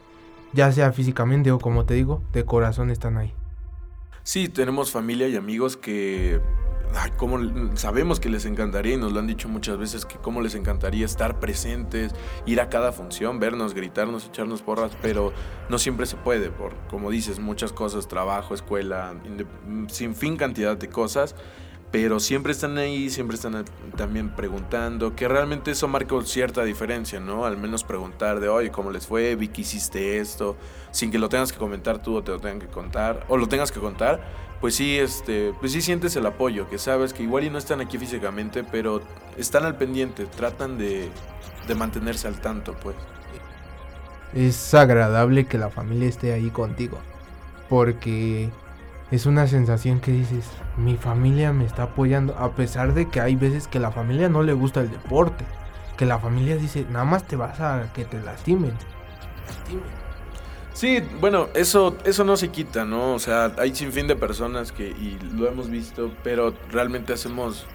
ya 0.54 0.72
sea 0.72 0.92
físicamente 0.92 1.52
o 1.52 1.60
como 1.60 1.86
te 1.86 1.96
digo, 1.96 2.22
de 2.32 2.46
corazón 2.46 2.90
están 2.90 3.18
ahí. 3.18 3.34
Sí, 4.24 4.48
tenemos 4.48 4.92
familia 4.92 5.28
y 5.28 5.36
amigos 5.36 5.76
que 5.76 6.40
como 7.18 7.76
sabemos 7.76 8.20
que 8.20 8.30
les 8.30 8.46
encantaría 8.46 8.94
y 8.94 8.98
nos 8.98 9.14
lo 9.14 9.20
han 9.20 9.28
dicho 9.28 9.50
muchas 9.50 9.78
veces 9.78 10.06
que 10.06 10.18
cómo 10.18 10.42
les 10.42 10.56
encantaría 10.56 11.06
estar 11.06 11.40
presentes, 11.40 12.14
ir 12.46 12.62
a 12.62 12.70
cada 12.70 12.92
función, 12.92 13.40
vernos, 13.40 13.74
gritarnos, 13.74 14.26
echarnos 14.26 14.62
porras, 14.62 14.92
pero 15.02 15.34
no 15.70 15.78
siempre 15.78 16.06
se 16.06 16.18
puede 16.18 16.50
por 16.50 16.74
como 16.90 17.10
dices, 17.10 17.40
muchas 17.40 17.74
cosas, 17.74 18.08
trabajo, 18.08 18.54
escuela, 18.54 19.14
sin 19.88 20.16
fin 20.16 20.38
cantidad 20.38 20.78
de 20.78 20.90
cosas 20.90 21.36
pero 21.94 22.20
siempre 22.20 22.54
están 22.54 22.80
ahí, 22.80 23.12
siempre 23.12 23.36
están 23.36 23.66
también 23.96 24.32
preguntando, 24.36 25.16
que 25.16 25.28
realmente 25.28 25.70
eso 25.70 25.88
marca 25.88 26.16
cierta 26.24 26.64
diferencia, 26.64 27.20
¿no? 27.20 27.46
Al 27.46 27.56
menos 27.56 27.84
preguntar 27.84 28.40
de, 28.40 28.50
oye, 28.50 28.72
¿cómo 28.72 28.90
les 28.90 29.06
fue? 29.06 29.36
Vi 29.36 29.50
que 29.50 29.62
hiciste 29.62 30.18
esto, 30.18 30.58
sin 30.90 31.12
que 31.12 31.20
lo 31.20 31.30
tengas 31.30 31.54
que 31.54 31.60
comentar 31.60 32.02
tú 32.02 32.16
o 32.16 32.24
te 32.24 32.32
lo 32.32 32.40
tengan 32.40 32.60
que 32.60 32.66
contar, 32.66 33.24
o 33.28 33.38
lo 33.38 33.48
tengas 33.48 33.72
que 33.72 33.80
contar, 33.80 34.24
pues 34.60 34.74
sí, 34.74 34.98
este, 34.98 35.54
pues 35.60 35.72
sí 35.72 35.84
sientes 35.84 36.16
el 36.16 36.26
apoyo, 36.26 36.68
que 36.68 36.80
sabes 36.80 37.14
que 37.14 37.22
igual 37.22 37.44
y 37.44 37.52
no 37.52 37.60
están 37.60 37.80
aquí 37.80 38.00
físicamente, 38.00 38.64
pero 38.64 39.00
están 39.38 39.64
al 39.64 39.78
pendiente, 39.78 40.26
tratan 40.26 40.80
de, 40.80 41.10
de 41.68 41.76
mantenerse 41.76 42.28
al 42.28 42.42
tanto, 42.42 42.74
pues. 42.74 42.96
Es 44.34 44.74
agradable 44.74 45.46
que 45.46 45.60
la 45.60 45.70
familia 45.70 46.10
esté 46.10 46.34
ahí 46.34 46.50
contigo, 46.50 46.98
porque 47.70 48.50
es 49.12 49.26
una 49.26 49.48
sensación 49.48 50.00
que 50.00 50.12
dices, 50.12 50.50
mi 50.78 50.98
familia 50.98 51.54
me 51.54 51.66
está 51.66 51.84
apoyando, 51.84 52.36
a 52.38 52.56
pesar 52.56 52.94
de 52.94 53.10
que 53.10 53.22
hay 53.22 53.36
veces 53.36 53.68
que 53.68 53.80
la 53.80 53.92
familia 53.92 54.30
no 54.30 54.44
le 54.44 54.54
gusta 54.54 54.82
el 54.82 54.90
deporte, 54.90 55.46
que 55.98 56.06
la 56.06 56.20
familia 56.20 56.56
dice, 56.58 56.86
nada 56.90 57.06
más 57.06 57.28
te 57.28 57.36
vas 57.36 57.60
a 57.60 57.92
que 57.94 58.06
te 58.06 58.22
lastimen. 58.22 58.74
Sí, 60.74 61.04
bueno, 61.20 61.50
eso, 61.54 61.96
eso 62.04 62.24
no 62.24 62.36
se 62.36 62.50
quita, 62.50 62.84
¿no? 62.84 63.14
O 63.14 63.20
sea, 63.20 63.54
hay 63.60 63.76
sin 63.76 63.92
fin 63.92 64.08
de 64.08 64.16
personas 64.16 64.72
que, 64.72 64.90
y 64.90 65.20
lo 65.36 65.48
hemos 65.48 65.70
visto, 65.70 66.12
pero 66.24 66.56
realmente 66.72 67.14
hacemos, 67.14 67.68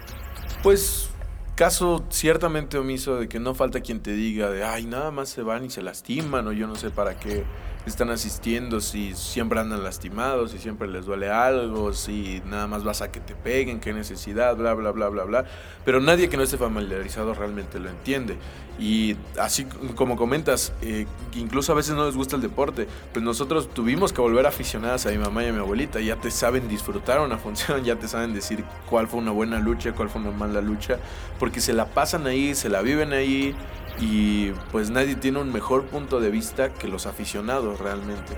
pues, 0.61 1.09
caso 1.55 2.05
ciertamente 2.09 2.77
omiso 2.77 3.15
de 3.15 3.29
que 3.29 3.39
no 3.39 3.53
falta 3.53 3.79
quien 3.79 4.01
te 4.01 4.11
diga 4.11 4.49
de, 4.49 4.65
ay, 4.65 4.85
nada 4.85 5.11
más 5.11 5.29
se 5.29 5.41
van 5.41 5.63
y 5.63 5.69
se 5.69 5.81
lastiman, 5.81 6.45
o 6.47 6.51
yo 6.51 6.67
no 6.67 6.75
sé 6.75 6.89
para 6.89 7.17
qué 7.17 7.45
están 7.85 8.09
asistiendo, 8.09 8.81
si 8.81 9.15
siempre 9.15 9.59
andan 9.59 9.83
lastimados, 9.83 10.51
si 10.51 10.57
siempre 10.57 10.87
les 10.87 11.05
duele 11.05 11.29
algo, 11.29 11.93
si 11.93 12.41
nada 12.45 12.67
más 12.67 12.83
vas 12.83 13.01
a 13.01 13.11
que 13.11 13.19
te 13.19 13.35
peguen, 13.35 13.79
qué 13.79 13.93
necesidad, 13.93 14.55
bla, 14.55 14.73
bla, 14.73 14.91
bla, 14.91 15.09
bla, 15.09 15.23
bla. 15.23 15.45
Pero 15.85 15.99
nadie 15.99 16.29
que 16.29 16.37
no 16.37 16.43
esté 16.43 16.57
familiarizado 16.57 17.33
realmente 17.33 17.79
lo 17.79 17.89
entiende. 17.89 18.37
Y 18.79 19.17
así 19.37 19.65
como 19.95 20.15
comentas, 20.15 20.71
eh, 20.81 21.05
incluso 21.35 21.73
a 21.73 21.75
veces 21.75 21.95
no 21.95 22.05
les 22.05 22.15
gusta 22.15 22.37
el 22.37 22.41
deporte, 22.41 22.87
pues 23.11 23.23
nosotros 23.23 23.69
tuvimos 23.73 24.13
que 24.13 24.21
volver 24.21 24.47
aficionadas 24.47 25.05
a 25.05 25.09
mi 25.09 25.17
mamá 25.17 25.43
y 25.43 25.47
a 25.47 25.53
mi 25.53 25.59
abuelita. 25.59 25.99
Ya 25.99 26.15
te 26.15 26.31
saben 26.31 26.69
disfrutar 26.69 27.19
una 27.19 27.37
función, 27.37 27.83
ya 27.85 27.97
te 27.97 28.07
saben 28.07 28.33
decir 28.33 28.63
cuál 28.89 29.07
fue 29.07 29.19
una 29.19 29.31
buena 29.31 29.59
lucha, 29.59 29.91
cuál 29.91 30.09
fue 30.09 30.21
una 30.21 30.31
mala 30.31 30.61
lucha, 30.61 30.97
porque 31.39 31.59
se 31.59 31.73
la 31.73 31.87
pasan 31.87 32.25
ahí, 32.25 32.55
se 32.55 32.69
la 32.69 32.81
viven 32.81 33.11
ahí 33.11 33.53
y 33.99 34.51
pues 34.71 34.89
nadie 34.89 35.15
tiene 35.15 35.39
un 35.39 35.51
mejor 35.51 35.85
punto 35.85 36.19
de 36.19 36.29
vista 36.29 36.73
que 36.73 36.87
los 36.87 37.05
aficionados 37.05 37.79
realmente. 37.79 38.35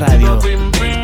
Radio. 0.00 1.01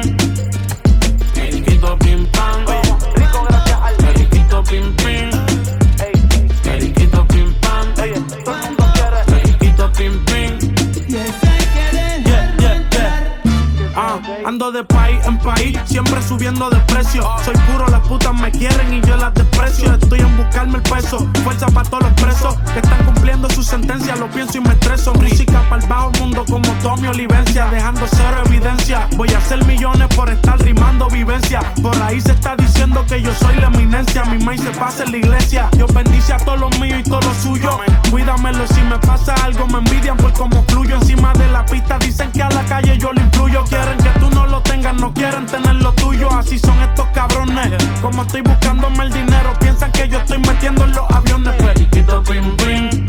En 15.28 15.38
país, 15.38 15.78
siempre 15.84 16.20
subiendo 16.22 16.70
de 16.70 16.76
precio. 16.92 17.28
Soy 17.44 17.54
puro, 17.70 17.86
las 17.88 18.00
putas 18.06 18.34
me 18.34 18.50
quieren 18.50 18.92
y 18.92 19.00
yo 19.06 19.16
las 19.16 19.34
desprecio. 19.34 19.92
Estoy 19.92 20.20
en 20.20 20.36
buscarme 20.36 20.78
el 20.78 20.82
peso, 20.82 21.18
fuerza 21.44 21.66
para 21.66 21.88
todos 21.88 22.04
los 22.04 22.12
presos 22.14 22.56
que 22.72 22.80
están 22.80 23.04
cumpliendo 23.04 23.48
su 23.50 23.62
sentencia. 23.62 24.16
Lo 24.16 24.28
pienso 24.28 24.58
y 24.58 24.60
me 24.60 24.70
estreso. 24.70 25.12
Música 25.14 25.62
para 25.68 25.82
el 25.82 25.88
bajo 25.88 26.10
mundo 26.18 26.44
como 26.46 26.68
Tommy 26.82 27.08
Olivencia, 27.08 27.66
dejando 27.70 28.06
cero 28.10 28.42
evidencia. 28.46 29.06
Voy 29.16 29.28
a 29.32 29.38
hacer 29.38 29.64
millones 29.66 30.08
por 30.16 30.30
estar 30.30 30.58
rimando 30.60 31.08
vivencia. 31.08 31.60
Por 31.82 32.00
ahí 32.02 32.20
se 32.20 32.32
está 32.32 32.56
diciendo 32.56 33.04
que 33.06 33.20
yo 33.20 33.32
soy 33.34 33.56
la 33.56 33.66
eminencia. 33.66 34.24
Mi 34.24 34.42
maíz 34.42 34.62
se 34.62 34.70
pasa 34.70 35.04
en 35.04 35.12
la 35.12 35.18
iglesia. 35.18 35.68
Dios 35.72 35.92
bendice 35.92 36.32
a 36.32 36.38
todos 36.38 36.58
los 36.58 36.78
míos 36.80 37.00
y 37.04 37.08
todo 37.08 37.20
lo 37.20 37.34
suyo. 37.34 37.78
Cuídamelo 38.10 38.66
si 38.68 38.80
me 38.82 38.98
pasa 38.98 39.34
algo, 39.44 39.66
me 39.66 39.78
envidian 39.78 40.16
por 40.16 40.32
cómo 40.32 40.64
fluyo 40.68 40.96
encima 40.96 41.32
de 41.34 41.48
la 41.48 41.64
pista. 41.66 41.98
Dicen 41.98 42.32
que 42.32 42.42
a 42.42 42.48
la 42.48 42.64
calle 42.64 42.96
yo 42.96 43.12
lo 43.12 43.20
influyo. 43.20 43.64
Quieren 43.64 43.98
que 43.98 44.10
tú 44.18 44.30
no 44.30 44.46
lo 44.46 44.62
tengas, 44.62 44.94
no 44.94 45.12
quieren 45.18 45.46
tener 45.46 45.74
lo 45.74 45.92
tuyo. 45.94 46.30
Así 46.32 46.58
son 46.58 46.80
estos 46.80 47.06
cabrones. 47.08 47.76
Como 48.00 48.22
estoy 48.22 48.40
buscándome 48.42 49.04
el 49.04 49.12
dinero, 49.12 49.52
piensan 49.60 49.90
que 49.92 50.08
yo 50.08 50.18
estoy 50.18 50.38
metiendo 50.38 50.84
en 50.84 50.92
los 50.92 51.10
aviones. 51.10 51.54
Periquito 51.56 52.22
pim 52.22 52.56
pim. 52.56 53.06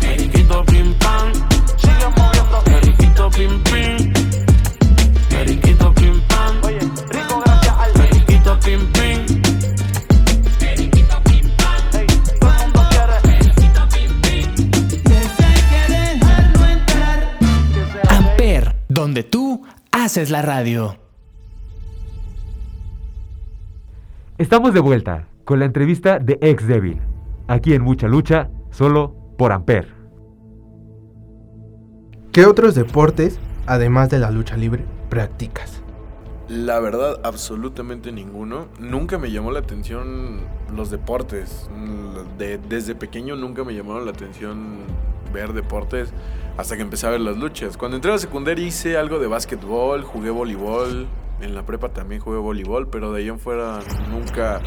Periquito 0.00 0.64
pim 0.64 0.94
pam. 0.94 1.32
Sigue 1.76 2.08
moviendo. 2.16 2.58
Periquito 2.64 3.30
pim 3.30 3.62
pim. 3.64 3.95
Haces 20.06 20.30
la 20.30 20.40
radio. 20.40 20.96
Estamos 24.38 24.72
de 24.72 24.78
vuelta 24.78 25.26
con 25.44 25.58
la 25.58 25.64
entrevista 25.64 26.20
de 26.20 26.38
Ex 26.42 26.68
Devil, 26.68 27.00
aquí 27.48 27.74
en 27.74 27.82
Mucha 27.82 28.06
Lucha, 28.06 28.48
solo 28.70 29.16
por 29.36 29.50
Amper. 29.50 29.88
¿Qué 32.30 32.46
otros 32.46 32.76
deportes, 32.76 33.40
además 33.66 34.08
de 34.08 34.20
la 34.20 34.30
lucha 34.30 34.56
libre, 34.56 34.84
practicas? 35.08 35.82
La 36.48 36.78
verdad, 36.78 37.18
absolutamente 37.24 38.12
ninguno. 38.12 38.66
Nunca 38.78 39.18
me 39.18 39.30
llamó 39.32 39.50
la 39.50 39.58
atención 39.60 40.40
los 40.74 40.90
deportes. 40.90 41.68
De- 42.38 42.58
desde 42.58 42.94
pequeño 42.94 43.34
nunca 43.34 43.64
me 43.64 43.74
llamaron 43.74 44.04
la 44.04 44.12
atención 44.12 44.76
ver 45.32 45.52
deportes 45.52 46.10
hasta 46.56 46.76
que 46.76 46.82
empecé 46.82 47.06
a 47.06 47.10
ver 47.10 47.20
las 47.20 47.36
luchas. 47.36 47.76
Cuando 47.76 47.96
entré 47.96 48.12
a 48.12 48.14
la 48.14 48.20
secundaria 48.20 48.64
hice 48.64 48.96
algo 48.96 49.18
de 49.18 49.26
básquetbol, 49.26 50.02
jugué 50.04 50.30
voleibol. 50.30 51.06
En 51.40 51.54
la 51.54 51.66
prepa 51.66 51.88
también 51.90 52.20
jugué 52.20 52.38
voleibol, 52.38 52.88
pero 52.88 53.12
de 53.12 53.22
ahí 53.22 53.28
en 53.28 53.40
fuera 53.40 53.80
nunca 54.10 54.60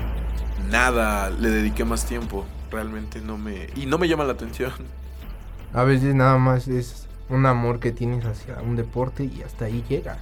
nada 0.69 1.29
le 1.29 1.49
dediqué 1.49 1.85
más 1.85 2.05
tiempo. 2.05 2.45
Realmente 2.71 3.21
no 3.21 3.37
me... 3.37 3.67
Y 3.75 3.85
no 3.85 3.97
me 3.97 4.07
llama 4.07 4.25
la 4.25 4.33
atención. 4.33 4.71
A 5.73 5.83
veces 5.83 6.13
nada 6.13 6.37
más 6.37 6.67
es 6.67 7.07
un 7.29 7.45
amor 7.45 7.79
que 7.79 7.91
tienes 7.91 8.25
hacia 8.25 8.61
un 8.61 8.75
deporte 8.75 9.23
y 9.23 9.41
hasta 9.43 9.65
ahí 9.65 9.83
llega. 9.87 10.17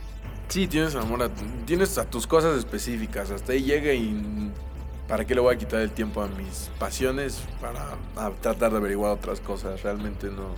Sí, 0.50 0.68
tienes 0.68 0.96
amor, 0.96 1.24
a, 1.24 1.30
tienes 1.66 1.98
a 1.98 2.06
tus 2.10 2.26
cosas 2.26 2.58
específicas, 2.58 3.32
hasta 3.32 3.52
ahí 3.52 3.64
llega 3.64 3.94
y 3.94 4.52
¿para 5.08 5.26
qué 5.26 5.36
le 5.36 5.42
voy 5.42 5.54
a 5.56 5.58
quitar 5.58 5.82
el 5.82 5.92
tiempo 5.92 6.22
a 6.22 6.28
mis 6.28 6.70
pasiones 6.80 7.44
para 7.62 7.98
tratar 8.42 8.72
de 8.72 8.78
averiguar 8.78 9.12
otras 9.12 9.40
cosas? 9.42 9.84
Realmente 9.84 10.28
no. 10.28 10.56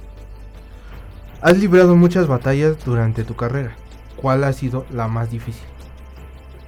Has 1.41 1.58
librado 1.58 1.95
muchas 1.95 2.28
batallas 2.28 2.84
durante 2.86 3.23
tu 3.23 3.36
carrera. 3.36 3.75
¿Cuál 4.15 4.43
ha 4.43 4.54
sido 4.54 4.86
la 4.91 5.08
más 5.08 5.32
difícil? 5.32 5.63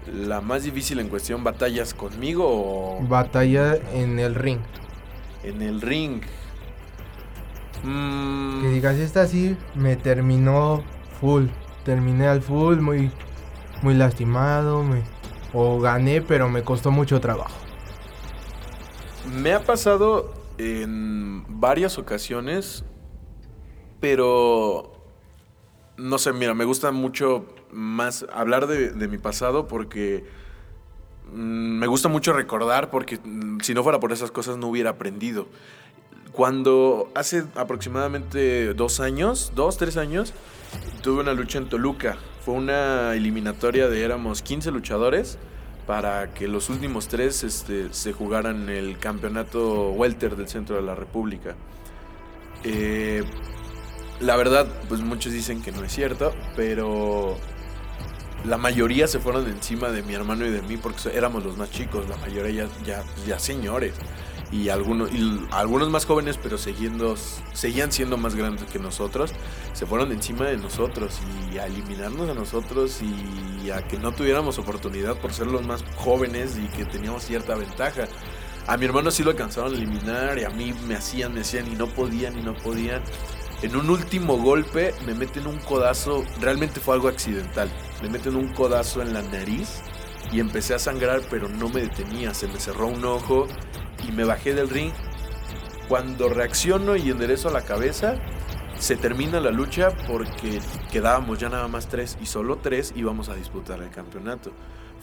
La 0.08 0.42
más 0.42 0.64
difícil 0.64 1.00
en 1.00 1.10
cuestión 1.10 1.44
batallas 1.44 1.94
conmigo 1.94 2.46
o 2.48 3.06
Batalla 3.08 3.76
en 3.94 4.20
el 4.20 4.34
ring. 4.36 4.60
en 5.44 5.62
el 5.62 5.82
ring. 5.82 6.22
Mm, 7.84 8.62
Que 8.62 8.70
digas, 8.70 8.96
esta 8.98 9.26
sí 9.28 9.58
me 9.76 9.96
terminó 9.96 10.84
full. 11.20 11.46
Terminé 11.84 12.28
al 12.28 12.42
full, 12.42 12.78
muy, 12.78 13.12
muy 13.82 13.94
lastimado. 13.96 14.84
me- 14.84 15.04
o 15.54 15.80
gané, 15.80 16.22
pero 16.22 16.50
me 16.50 16.64
costó 16.64 16.92
mucho 16.92 17.20
trabajo. 17.20 17.58
Me 19.26 19.54
ha 19.54 19.60
pasado 19.64 20.34
en 20.58 21.44
varias 21.60 21.98
ocasiones, 21.98 22.84
pero 24.00 24.92
no 25.98 26.18
sé, 26.18 26.34
mira, 26.34 26.54
me 26.54 26.66
gusta 26.66 26.92
mucho 26.92 27.46
más 27.72 28.26
hablar 28.34 28.68
de, 28.68 29.08
mi 29.08 29.18
pasado 29.18 29.68
porque 29.68 30.26
mm, 31.32 31.80
me 31.80 31.88
gusta 31.88 32.10
mucho 32.10 32.34
recordar 32.34 32.90
porque 32.90 33.20
mm, 33.24 33.60
si 33.62 33.74
no 33.74 33.84
fuera 33.84 34.00
por 34.00 34.12
esas 34.12 34.32
cosas 34.32 34.58
no 34.58 34.68
hubiera 34.68 34.92
aprendido. 34.92 35.48
Cuando 36.32 37.12
hace 37.14 37.44
aproximadamente 37.56 38.74
dos 38.74 39.00
años, 39.02 39.52
dos, 39.54 39.78
tres 39.78 39.98
años, 39.98 40.34
tuve 41.02 41.22
una 41.22 41.34
lucha 41.34 41.58
en 41.58 41.68
Toluca. 41.68 42.18
Fue 42.46 42.54
una 42.54 43.14
eliminatoria 43.16 43.90
de 43.90 44.04
éramos 44.04 44.42
15 44.42 44.72
luchadores 44.72 45.38
para 45.86 46.34
que 46.34 46.48
los 46.48 46.70
últimos 46.70 47.08
tres 47.10 47.44
este, 47.44 47.94
se 47.94 48.14
jugaran 48.14 48.70
el 48.70 48.98
campeonato 48.98 49.92
welter 49.92 50.38
del 50.38 50.48
centro 50.48 50.78
de 50.78 50.82
la 50.84 50.96
República. 50.96 51.56
Eh, 52.64 53.24
la 54.22 54.36
verdad, 54.38 54.68
pues 54.88 55.02
muchos 55.02 55.34
dicen 55.34 55.62
que 55.62 55.72
no 55.72 55.84
es 55.84 55.92
cierto, 55.92 56.34
pero 56.56 57.36
la 58.46 58.58
mayoría 58.58 59.08
se 59.08 59.20
fueron 59.20 59.48
encima 59.48 59.90
de 59.90 60.02
mi 60.04 60.14
hermano 60.14 60.46
y 60.46 60.52
de 60.52 60.62
mí 60.62 60.78
porque 60.78 61.10
éramos 61.14 61.44
los 61.44 61.58
más 61.58 61.72
chicos, 61.72 62.08
la 62.08 62.18
mayoría 62.18 62.66
ya, 62.66 62.86
ya, 62.86 63.04
ya 63.28 63.38
señores. 63.38 63.96
Y 64.52 64.68
algunos, 64.68 65.12
y 65.14 65.40
algunos 65.52 65.90
más 65.90 66.06
jóvenes, 66.06 66.38
pero 66.42 66.58
siguiendo, 66.58 67.16
seguían 67.54 67.92
siendo 67.92 68.18
más 68.18 68.36
grandes 68.36 68.70
que 68.70 68.80
nosotros, 68.80 69.32
se 69.72 69.86
fueron 69.86 70.12
encima 70.12 70.46
de 70.46 70.58
nosotros 70.58 71.20
y 71.54 71.58
a 71.58 71.68
eliminarnos 71.68 72.30
a 72.30 72.34
nosotros 72.34 73.00
y 73.02 73.70
a 73.70 73.88
que 73.88 73.98
no 73.98 74.12
tuviéramos 74.12 74.60
oportunidad 74.60 75.16
por 75.18 75.34
ser 75.34 75.48
los 75.48 75.66
más 75.66 75.86
jóvenes 75.96 76.58
y 76.58 76.68
que 76.76 76.84
teníamos 76.84 77.24
cierta 77.24 77.56
ventaja. 77.56 78.08
A 78.68 78.78
mi 78.78 78.86
hermano 78.86 79.10
sí 79.10 79.24
lo 79.24 79.32
alcanzaron 79.32 79.74
a 79.74 79.78
eliminar 79.78 80.38
y 80.38 80.44
a 80.44 80.50
mí 80.50 80.74
me 80.88 80.96
hacían, 80.96 81.34
me 81.34 81.42
hacían 81.42 81.72
y 81.72 81.76
no 81.76 81.88
podían 81.88 82.38
y 82.38 82.42
no 82.42 82.54
podían. 82.54 83.02
En 83.62 83.76
un 83.76 83.90
último 83.90 84.38
golpe 84.38 84.94
me 85.06 85.14
meten 85.14 85.48
un 85.48 85.60
codazo, 85.60 86.24
realmente 86.40 86.80
fue 86.80 86.96
algo 86.96 87.08
accidental. 87.08 87.72
Me 88.02 88.10
meten 88.10 88.36
un 88.36 88.50
codazo 88.54 89.02
en 89.02 89.14
la 89.14 89.22
nariz 89.22 89.82
y 90.32 90.40
empecé 90.40 90.74
a 90.74 90.80
sangrar, 90.80 91.22
pero 91.30 91.50
no 91.50 91.70
me 91.70 91.82
detenía. 91.82 92.34
Se 92.34 92.48
me 92.48 92.60
cerró 92.60 92.88
un 92.88 93.04
ojo 93.06 93.48
y 94.08 94.12
me 94.12 94.24
bajé 94.24 94.54
del 94.54 94.70
ring. 94.70 94.92
Cuando 95.88 96.30
reacciono 96.30 96.96
y 96.96 97.10
enderezo 97.10 97.50
la 97.50 97.64
cabeza, 97.64 98.16
se 98.80 98.96
termina 98.96 99.40
la 99.40 99.52
lucha 99.52 99.90
porque 100.08 100.60
quedábamos 100.92 101.40
ya 101.40 101.50
nada 101.50 101.68
más 101.68 101.88
tres 101.88 102.18
y 102.22 102.26
solo 102.26 102.58
tres 102.58 102.94
íbamos 102.96 103.30
a 103.30 103.36
disputar 103.36 103.82
el 103.82 103.90
campeonato. 103.90 104.52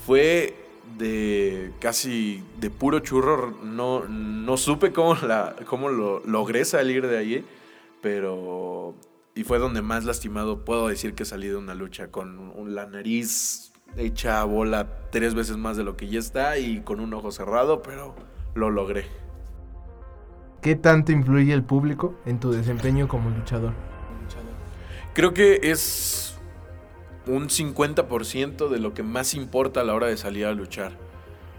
Fue 0.06 0.64
de 0.96 1.72
casi 1.80 2.42
de 2.58 2.70
puro 2.70 3.00
churro, 3.00 3.58
no, 3.62 4.04
no 4.08 4.56
supe 4.56 4.92
cómo, 4.92 5.14
la, 5.26 5.54
cómo 5.66 5.90
lo 5.90 6.20
logré 6.20 6.64
salir 6.64 7.06
de 7.06 7.18
ahí, 7.18 7.44
pero... 8.00 8.94
Y 9.34 9.44
fue 9.44 9.60
donde 9.60 9.82
más 9.82 10.04
lastimado 10.04 10.64
puedo 10.64 10.88
decir 10.88 11.14
que 11.14 11.24
salí 11.24 11.46
de 11.46 11.54
una 11.54 11.74
lucha 11.74 12.10
con 12.10 12.74
la 12.74 12.86
nariz 12.86 13.72
hecha 13.96 14.42
bola 14.44 14.88
tres 15.10 15.34
veces 15.34 15.56
más 15.56 15.76
de 15.76 15.84
lo 15.84 15.96
que 15.96 16.08
ya 16.08 16.18
está 16.18 16.58
y 16.58 16.80
con 16.80 17.00
un 17.00 17.14
ojo 17.14 17.30
cerrado, 17.30 17.82
pero 17.82 18.14
lo 18.54 18.70
logré. 18.70 19.06
¿Qué 20.60 20.74
tanto 20.74 21.12
influye 21.12 21.52
el 21.52 21.62
público 21.62 22.14
en 22.26 22.40
tu 22.40 22.50
desempeño 22.50 23.06
como 23.06 23.30
luchador? 23.30 23.72
Creo 25.14 25.34
que 25.34 25.60
es 25.62 26.36
un 27.26 27.48
50% 27.48 28.68
de 28.68 28.78
lo 28.78 28.94
que 28.94 29.02
más 29.02 29.34
importa 29.34 29.80
a 29.80 29.84
la 29.84 29.94
hora 29.94 30.06
de 30.06 30.16
salir 30.16 30.46
a 30.46 30.52
luchar. 30.52 30.92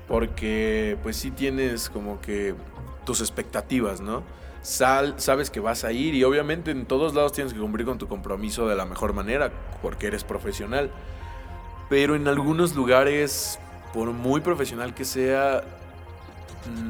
Porque 0.07 0.97
pues 1.03 1.17
sí 1.17 1.31
tienes 1.31 1.89
como 1.89 2.19
que 2.19 2.55
tus 3.05 3.21
expectativas, 3.21 4.01
¿no? 4.01 4.23
Sal, 4.61 5.15
sabes 5.17 5.49
que 5.49 5.59
vas 5.59 5.83
a 5.83 5.91
ir 5.91 6.15
y 6.15 6.23
obviamente 6.23 6.71
en 6.71 6.85
todos 6.85 7.13
lados 7.15 7.31
tienes 7.31 7.53
que 7.53 7.59
cumplir 7.59 7.85
con 7.85 7.97
tu 7.97 8.07
compromiso 8.07 8.67
de 8.67 8.75
la 8.75 8.85
mejor 8.85 9.13
manera 9.13 9.51
porque 9.81 10.07
eres 10.07 10.23
profesional. 10.23 10.91
Pero 11.89 12.15
en 12.15 12.27
algunos 12.27 12.75
lugares, 12.75 13.59
por 13.93 14.11
muy 14.11 14.41
profesional 14.41 14.93
que 14.93 15.05
sea, 15.05 15.63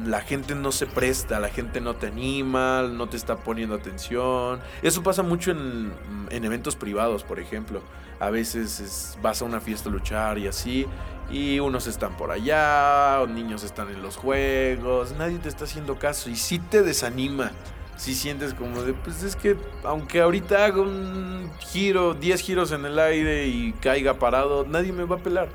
la 0.06 0.20
gente 0.20 0.54
no 0.54 0.72
se 0.72 0.86
presta, 0.86 1.40
la 1.40 1.48
gente 1.48 1.80
no 1.80 1.94
te 1.96 2.08
anima, 2.08 2.82
no 2.82 3.08
te 3.08 3.16
está 3.16 3.36
poniendo 3.36 3.74
atención. 3.74 4.60
Eso 4.82 5.02
pasa 5.02 5.22
mucho 5.22 5.50
en, 5.52 5.92
en 6.30 6.44
eventos 6.44 6.76
privados, 6.76 7.22
por 7.24 7.38
ejemplo. 7.40 7.82
A 8.18 8.30
veces 8.30 8.80
es- 8.80 9.18
vas 9.22 9.40
a 9.42 9.44
una 9.44 9.60
fiesta 9.60 9.88
a 9.88 9.92
luchar 9.92 10.38
y 10.38 10.46
así, 10.48 10.86
y 11.30 11.60
unos 11.60 11.86
están 11.86 12.16
por 12.16 12.30
allá, 12.32 13.24
niños 13.28 13.62
están 13.62 13.88
en 13.90 14.02
los 14.02 14.16
juegos, 14.16 15.12
nadie 15.16 15.38
te 15.38 15.48
está 15.48 15.64
haciendo 15.64 15.98
caso 15.98 16.28
y 16.30 16.36
sí 16.36 16.58
te 16.58 16.82
desanima. 16.82 17.52
Si 17.96 18.14
sientes 18.14 18.54
como 18.54 18.82
de, 18.82 18.94
pues 18.94 19.22
es 19.22 19.36
que 19.36 19.56
aunque 19.84 20.22
ahorita 20.22 20.64
haga 20.64 20.80
un 20.80 21.50
giro, 21.60 22.14
10 22.14 22.40
giros 22.40 22.72
en 22.72 22.86
el 22.86 22.98
aire 22.98 23.46
y 23.48 23.72
caiga 23.74 24.14
parado, 24.14 24.64
nadie 24.66 24.90
me 24.92 25.04
va 25.04 25.16
a 25.16 25.18
pelar. 25.18 25.48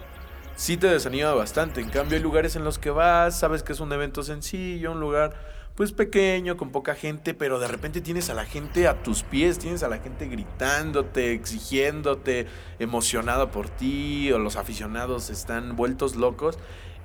Sí 0.56 0.78
te 0.78 0.88
desanima 0.88 1.34
bastante. 1.34 1.82
En 1.82 1.90
cambio, 1.90 2.18
hay 2.18 2.24
lugares 2.24 2.56
en 2.56 2.64
los 2.64 2.80
que 2.80 2.90
vas, 2.90 3.38
sabes 3.38 3.62
que 3.62 3.74
es 3.74 3.80
un 3.82 3.92
evento 3.92 4.24
sencillo, 4.24 4.92
un 4.92 5.00
lugar 5.00 5.34
pues 5.76 5.92
pequeño, 5.92 6.56
con 6.56 6.72
poca 6.72 6.96
gente, 6.96 7.34
pero 7.34 7.60
de 7.60 7.68
repente 7.68 8.00
tienes 8.00 8.30
a 8.30 8.34
la 8.34 8.46
gente 8.46 8.88
a 8.88 9.04
tus 9.04 9.24
pies, 9.24 9.60
tienes 9.60 9.84
a 9.84 9.90
la 9.90 9.98
gente 9.98 10.28
gritándote, 10.28 11.34
exigiéndote, 11.34 12.48
emocionada 12.80 13.52
por 13.52 13.68
ti, 13.68 14.32
o 14.32 14.40
los 14.40 14.56
aficionados 14.56 15.30
están 15.30 15.76
vueltos 15.76 16.16
locos. 16.16 16.58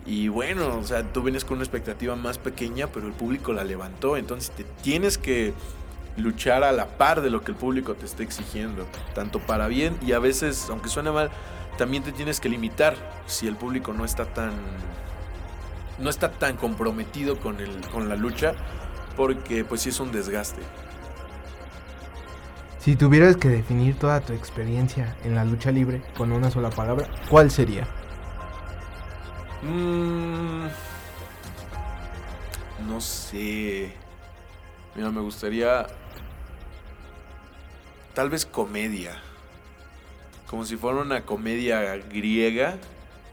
Y 0.06 0.28
bueno, 0.28 0.78
o 0.78 0.84
sea, 0.84 1.02
tú 1.12 1.22
vienes 1.22 1.44
con 1.44 1.56
una 1.56 1.64
expectativa 1.64 2.14
más 2.14 2.38
pequeña, 2.38 2.86
pero 2.86 3.08
el 3.08 3.12
público 3.12 3.52
la 3.52 3.64
levantó, 3.64 4.16
entonces 4.16 4.52
te 4.52 4.62
tienes 4.82 5.18
que 5.18 5.52
luchar 6.16 6.62
a 6.62 6.70
la 6.70 6.86
par 6.96 7.22
de 7.22 7.30
lo 7.30 7.42
que 7.42 7.50
el 7.50 7.58
público 7.58 7.94
te 7.94 8.06
está 8.06 8.22
exigiendo, 8.22 8.86
tanto 9.14 9.40
para 9.40 9.66
bien 9.66 9.96
y 10.06 10.12
a 10.12 10.20
veces, 10.20 10.68
aunque 10.70 10.88
suene 10.88 11.10
mal, 11.10 11.30
también 11.80 12.02
te 12.02 12.12
tienes 12.12 12.40
que 12.40 12.50
limitar 12.50 12.94
si 13.26 13.48
el 13.48 13.56
público 13.56 13.94
no 13.94 14.04
está 14.04 14.26
tan 14.26 14.52
no 15.98 16.10
está 16.10 16.30
tan 16.30 16.58
comprometido 16.58 17.40
con 17.40 17.58
el 17.58 17.80
con 17.88 18.06
la 18.10 18.16
lucha 18.16 18.52
porque 19.16 19.64
pues 19.64 19.80
sí 19.80 19.88
es 19.88 19.98
un 19.98 20.12
desgaste. 20.12 20.60
Si 22.80 22.96
tuvieras 22.96 23.38
que 23.38 23.48
definir 23.48 23.98
toda 23.98 24.20
tu 24.20 24.34
experiencia 24.34 25.16
en 25.24 25.34
la 25.34 25.46
lucha 25.46 25.70
libre 25.70 26.02
con 26.18 26.32
una 26.32 26.50
sola 26.50 26.68
palabra, 26.68 27.08
¿cuál 27.30 27.50
sería? 27.50 27.88
Mm, 29.62 30.66
no 32.86 33.00
sé. 33.00 33.94
Mira, 34.94 35.10
me 35.10 35.22
gustaría 35.22 35.86
tal 38.12 38.28
vez 38.28 38.44
comedia. 38.44 39.18
Como 40.50 40.64
si 40.64 40.76
fuera 40.76 40.98
una 40.98 41.24
comedia 41.24 41.96
griega. 41.96 42.76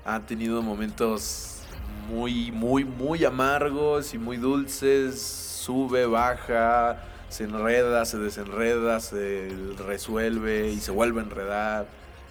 Ha 0.06 0.20
tenido 0.20 0.62
momentos 0.62 1.64
muy, 2.08 2.52
muy, 2.52 2.86
muy 2.86 3.26
amargos 3.26 4.14
y 4.14 4.20
muy 4.20 4.38
dulces. 4.38 5.20
Sube, 5.20 6.06
baja, 6.06 7.04
se 7.28 7.46
enreda, 7.46 8.06
se 8.06 8.20
desenreda, 8.20 9.00
se 9.00 9.50
resuelve 9.88 10.70
y 10.70 10.80
se 10.80 10.92
vuelve 10.92 11.22
a 11.22 11.24
enredar. 11.24 11.88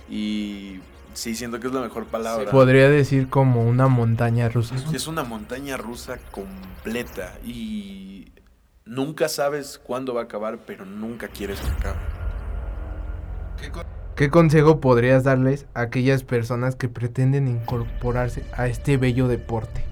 Y 0.08 0.78
sí, 1.14 1.34
siento 1.34 1.58
que 1.58 1.66
es 1.66 1.72
la 1.72 1.80
mejor 1.80 2.06
palabra. 2.06 2.52
Podría 2.52 2.88
decir 2.88 3.28
como 3.28 3.64
una 3.64 3.88
montaña 3.88 4.48
rusa. 4.48 4.76
Es 4.94 5.08
una 5.08 5.24
montaña 5.24 5.76
rusa 5.76 6.18
completa 6.30 7.34
y 7.44 8.30
nunca 8.84 9.28
sabes 9.28 9.80
cuándo 9.82 10.14
va 10.14 10.20
a 10.20 10.24
acabar, 10.24 10.60
pero 10.64 10.86
nunca 10.86 11.26
quieres 11.26 11.58
que 11.58 11.70
acabe. 11.72 11.98
¿Qué 13.60 13.72
consejo 14.30 14.80
podrías 14.80 15.24
darles 15.24 15.66
a 15.74 15.82
aquellas 15.82 16.24
personas 16.24 16.74
que 16.74 16.88
pretenden 16.88 17.48
incorporarse 17.48 18.44
a 18.54 18.66
este 18.66 18.96
bello 18.96 19.28
deporte? 19.28 19.84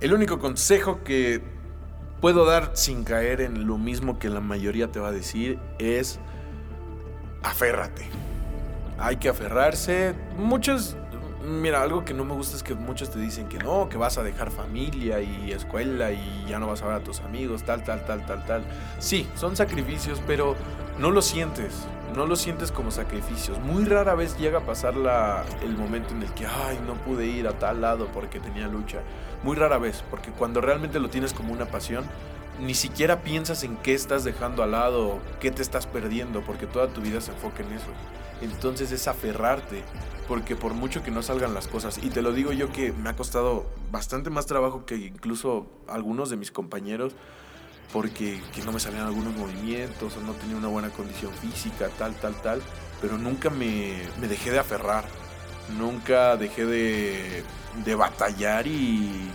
El 0.00 0.14
único 0.14 0.38
consejo 0.38 1.04
que 1.04 1.42
puedo 2.22 2.46
dar 2.46 2.70
sin 2.72 3.04
caer 3.04 3.42
en 3.42 3.66
lo 3.66 3.76
mismo 3.76 4.18
que 4.18 4.30
la 4.30 4.40
mayoría 4.40 4.90
te 4.90 5.00
va 5.00 5.08
a 5.08 5.12
decir 5.12 5.58
es 5.78 6.18
aférrate. 7.42 8.06
Hay 8.98 9.16
que 9.16 9.28
aferrarse. 9.28 10.14
Muchos, 10.38 10.96
mira, 11.46 11.82
algo 11.82 12.06
que 12.06 12.14
no 12.14 12.24
me 12.24 12.32
gusta 12.32 12.56
es 12.56 12.62
que 12.62 12.74
muchos 12.74 13.10
te 13.10 13.18
dicen 13.18 13.48
que 13.48 13.58
no, 13.58 13.90
que 13.90 13.98
vas 13.98 14.16
a 14.16 14.22
dejar 14.22 14.50
familia 14.50 15.20
y 15.20 15.52
escuela 15.52 16.10
y 16.12 16.46
ya 16.48 16.58
no 16.58 16.68
vas 16.68 16.80
a 16.80 16.86
ver 16.86 16.94
a 16.96 17.00
tus 17.04 17.20
amigos, 17.20 17.64
tal, 17.64 17.84
tal, 17.84 18.04
tal, 18.06 18.24
tal, 18.24 18.46
tal. 18.46 18.64
Sí, 18.98 19.28
son 19.34 19.56
sacrificios, 19.56 20.22
pero 20.26 20.56
no 20.98 21.10
lo 21.10 21.20
sientes. 21.20 21.86
No 22.14 22.26
lo 22.26 22.36
sientes 22.36 22.70
como 22.70 22.92
sacrificios. 22.92 23.58
Muy 23.58 23.84
rara 23.84 24.14
vez 24.14 24.38
llega 24.38 24.58
a 24.58 24.66
pasar 24.66 24.94
la, 24.94 25.44
el 25.62 25.76
momento 25.76 26.14
en 26.14 26.22
el 26.22 26.32
que, 26.32 26.46
ay, 26.46 26.78
no 26.86 26.94
pude 26.94 27.26
ir 27.26 27.48
a 27.48 27.58
tal 27.58 27.80
lado 27.80 28.08
porque 28.12 28.38
tenía 28.38 28.68
lucha. 28.68 29.00
Muy 29.42 29.56
rara 29.56 29.78
vez, 29.78 30.04
porque 30.10 30.30
cuando 30.30 30.60
realmente 30.60 31.00
lo 31.00 31.10
tienes 31.10 31.32
como 31.32 31.52
una 31.52 31.66
pasión, 31.66 32.04
ni 32.60 32.74
siquiera 32.74 33.22
piensas 33.22 33.64
en 33.64 33.76
qué 33.78 33.94
estás 33.94 34.22
dejando 34.22 34.62
al 34.62 34.70
lado, 34.70 35.18
qué 35.40 35.50
te 35.50 35.62
estás 35.62 35.86
perdiendo, 35.86 36.42
porque 36.42 36.66
toda 36.66 36.86
tu 36.88 37.00
vida 37.00 37.20
se 37.20 37.32
enfoca 37.32 37.64
en 37.64 37.72
eso. 37.72 37.88
Entonces 38.42 38.92
es 38.92 39.08
aferrarte, 39.08 39.82
porque 40.28 40.54
por 40.54 40.72
mucho 40.74 41.02
que 41.02 41.10
no 41.10 41.22
salgan 41.22 41.52
las 41.52 41.66
cosas, 41.66 41.98
y 41.98 42.10
te 42.10 42.22
lo 42.22 42.32
digo 42.32 42.52
yo 42.52 42.70
que 42.70 42.92
me 42.92 43.10
ha 43.10 43.16
costado 43.16 43.66
bastante 43.90 44.30
más 44.30 44.46
trabajo 44.46 44.84
que 44.86 44.96
incluso 44.96 45.66
algunos 45.88 46.30
de 46.30 46.36
mis 46.36 46.52
compañeros, 46.52 47.14
porque 47.92 48.42
que 48.52 48.62
no 48.62 48.72
me 48.72 48.80
salían 48.80 49.06
algunos 49.06 49.34
movimientos 49.34 50.16
o 50.16 50.20
no 50.20 50.32
tenía 50.32 50.56
una 50.56 50.68
buena 50.68 50.90
condición 50.90 51.32
física, 51.34 51.88
tal, 51.98 52.14
tal, 52.14 52.34
tal, 52.42 52.62
pero 53.00 53.18
nunca 53.18 53.50
me, 53.50 54.02
me 54.20 54.28
dejé 54.28 54.50
de 54.50 54.58
aferrar, 54.58 55.04
nunca 55.78 56.36
dejé 56.36 56.66
de, 56.66 57.44
de 57.84 57.94
batallar 57.94 58.66
y 58.66 59.30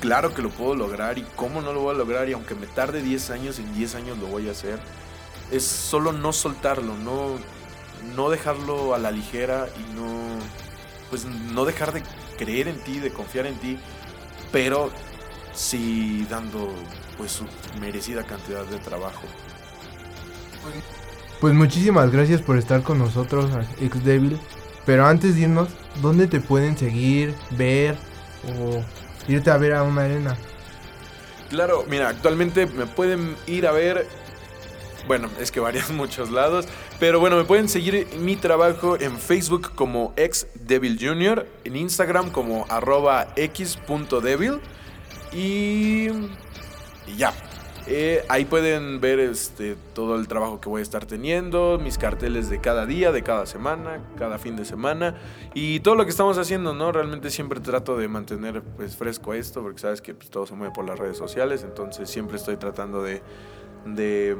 claro 0.00 0.34
que 0.34 0.42
lo 0.42 0.50
puedo 0.50 0.74
lograr 0.74 1.18
y 1.18 1.22
cómo 1.36 1.62
no 1.62 1.72
lo 1.72 1.80
voy 1.80 1.94
a 1.94 1.98
lograr 1.98 2.28
y 2.28 2.32
aunque 2.32 2.54
me 2.54 2.66
tarde 2.66 3.02
10 3.02 3.30
años, 3.30 3.58
en 3.58 3.74
10 3.74 3.94
años 3.94 4.18
lo 4.18 4.26
voy 4.26 4.48
a 4.48 4.52
hacer. 4.52 4.78
Es 5.50 5.64
solo 5.64 6.12
no 6.12 6.32
soltarlo, 6.32 6.96
no, 6.96 7.38
no 8.14 8.30
dejarlo 8.30 8.94
a 8.94 8.98
la 8.98 9.10
ligera 9.10 9.68
y 9.78 9.94
no, 9.94 10.38
pues 11.10 11.24
no 11.24 11.64
dejar 11.64 11.92
de 11.92 12.02
creer 12.36 12.68
en 12.68 12.82
ti, 12.82 12.98
de 12.98 13.12
confiar 13.12 13.46
en 13.46 13.58
ti, 13.58 13.78
pero 14.52 14.90
sí 15.54 16.26
dando 16.28 16.72
pues 17.16 17.32
su 17.32 17.44
merecida 17.80 18.24
cantidad 18.24 18.64
de 18.64 18.78
trabajo. 18.78 19.22
Pues 21.40 21.54
muchísimas 21.54 22.10
gracias 22.10 22.40
por 22.40 22.56
estar 22.58 22.82
con 22.82 22.98
nosotros, 22.98 23.50
ex 23.80 24.04
Devil. 24.04 24.38
Pero 24.86 25.06
antes 25.06 25.34
de 25.34 25.42
irnos, 25.42 25.68
¿dónde 26.02 26.26
te 26.26 26.40
pueden 26.40 26.76
seguir, 26.76 27.34
ver 27.50 27.96
o 28.58 28.82
irte 29.28 29.50
a 29.50 29.56
ver 29.56 29.74
a 29.74 29.82
una 29.82 30.04
arena? 30.04 30.36
Claro, 31.48 31.84
mira, 31.88 32.08
actualmente 32.08 32.66
me 32.66 32.86
pueden 32.86 33.36
ir 33.46 33.66
a 33.66 33.72
ver. 33.72 34.06
Bueno, 35.06 35.28
es 35.40 35.50
que 35.50 35.60
varían 35.60 35.96
muchos 35.96 36.30
lados. 36.30 36.66
Pero 37.00 37.20
bueno, 37.20 37.36
me 37.36 37.44
pueden 37.44 37.68
seguir 37.68 38.08
mi 38.18 38.36
trabajo 38.36 38.98
en 39.00 39.18
Facebook 39.18 39.72
como 39.74 40.12
ex 40.16 40.46
Devil 40.54 40.98
Junior, 41.00 41.46
en 41.64 41.76
Instagram 41.76 42.30
como 42.30 42.66
arroba 42.68 43.28
x.devil. 43.36 44.60
Y, 45.34 46.08
y 47.06 47.16
ya. 47.16 47.32
Eh, 47.86 48.24
ahí 48.30 48.46
pueden 48.46 48.98
ver 48.98 49.18
este, 49.20 49.76
todo 49.92 50.16
el 50.16 50.26
trabajo 50.26 50.58
que 50.58 50.70
voy 50.70 50.80
a 50.80 50.82
estar 50.82 51.04
teniendo, 51.04 51.78
mis 51.78 51.98
carteles 51.98 52.48
de 52.48 52.58
cada 52.58 52.86
día, 52.86 53.12
de 53.12 53.22
cada 53.22 53.44
semana, 53.44 54.00
cada 54.16 54.38
fin 54.38 54.56
de 54.56 54.64
semana 54.64 55.16
y 55.52 55.80
todo 55.80 55.94
lo 55.94 56.04
que 56.04 56.10
estamos 56.10 56.38
haciendo, 56.38 56.72
¿no? 56.72 56.92
Realmente 56.92 57.28
siempre 57.28 57.60
trato 57.60 57.98
de 57.98 58.08
mantener 58.08 58.62
pues, 58.62 58.96
fresco 58.96 59.34
esto 59.34 59.60
porque 59.60 59.80
sabes 59.80 60.00
que 60.00 60.14
pues, 60.14 60.30
todo 60.30 60.46
se 60.46 60.54
mueve 60.54 60.72
por 60.72 60.86
las 60.86 60.98
redes 60.98 61.18
sociales, 61.18 61.62
entonces 61.62 62.08
siempre 62.08 62.38
estoy 62.38 62.56
tratando 62.56 63.02
de, 63.02 63.20
de, 63.84 64.34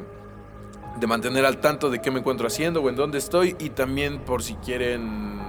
de 0.99 1.07
mantener 1.07 1.45
al 1.45 1.61
tanto 1.61 1.91
de 1.91 2.01
qué 2.01 2.11
me 2.11 2.21
encuentro 2.21 2.47
haciendo 2.47 2.81
o 2.81 2.89
en 2.89 2.97
dónde 2.97 3.19
estoy 3.19 3.57
y 3.59 3.71
también 3.71 4.21
por 4.21 4.43
si 4.43 4.55
quieren 4.55 5.44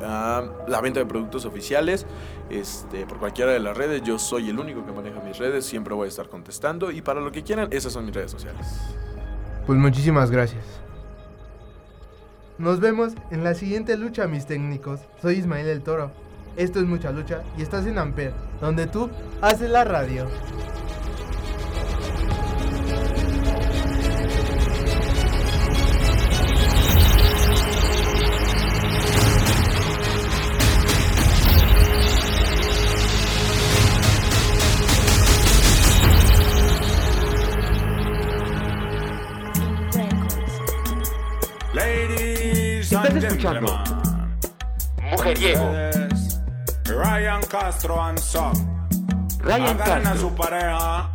la 0.00 0.80
venta 0.82 1.00
de 1.00 1.06
productos 1.06 1.44
oficiales 1.44 2.06
este, 2.48 3.06
por 3.06 3.18
cualquiera 3.18 3.52
de 3.52 3.60
las 3.60 3.76
redes. 3.76 4.02
Yo 4.02 4.18
soy 4.18 4.50
el 4.50 4.58
único 4.58 4.84
que 4.84 4.92
maneja 4.92 5.20
mis 5.20 5.38
redes, 5.38 5.64
siempre 5.64 5.94
voy 5.94 6.06
a 6.06 6.08
estar 6.08 6.28
contestando 6.28 6.90
y 6.90 7.02
para 7.02 7.20
lo 7.20 7.30
que 7.32 7.42
quieran, 7.42 7.68
esas 7.70 7.92
son 7.92 8.04
mis 8.04 8.14
redes 8.14 8.30
sociales. 8.30 8.66
Pues 9.66 9.78
muchísimas 9.78 10.30
gracias. 10.30 10.64
Nos 12.58 12.80
vemos 12.80 13.14
en 13.30 13.42
la 13.42 13.54
siguiente 13.54 13.96
lucha, 13.96 14.26
mis 14.26 14.46
técnicos. 14.46 15.00
Soy 15.22 15.36
Ismael 15.36 15.66
el 15.66 15.82
Toro. 15.82 16.10
Esto 16.56 16.80
es 16.80 16.84
Mucha 16.84 17.10
Lucha 17.10 17.42
y 17.56 17.62
estás 17.62 17.86
en 17.86 17.98
Amper, 17.98 18.34
donde 18.60 18.86
tú 18.86 19.08
haces 19.40 19.70
la 19.70 19.84
radio. 19.84 20.26
Estás 43.20 43.36
escuchando 43.36 43.84
Mujeriego. 45.10 45.72
Ryan 46.86 47.42
Castro 47.50 48.02
and 48.02 48.18
Son. 48.18 48.88
Ryan 49.40 49.62
Agarren 49.62 50.06
a 50.06 50.10
Castro. 50.10 50.30
su 50.30 50.34
pareja 50.34 51.10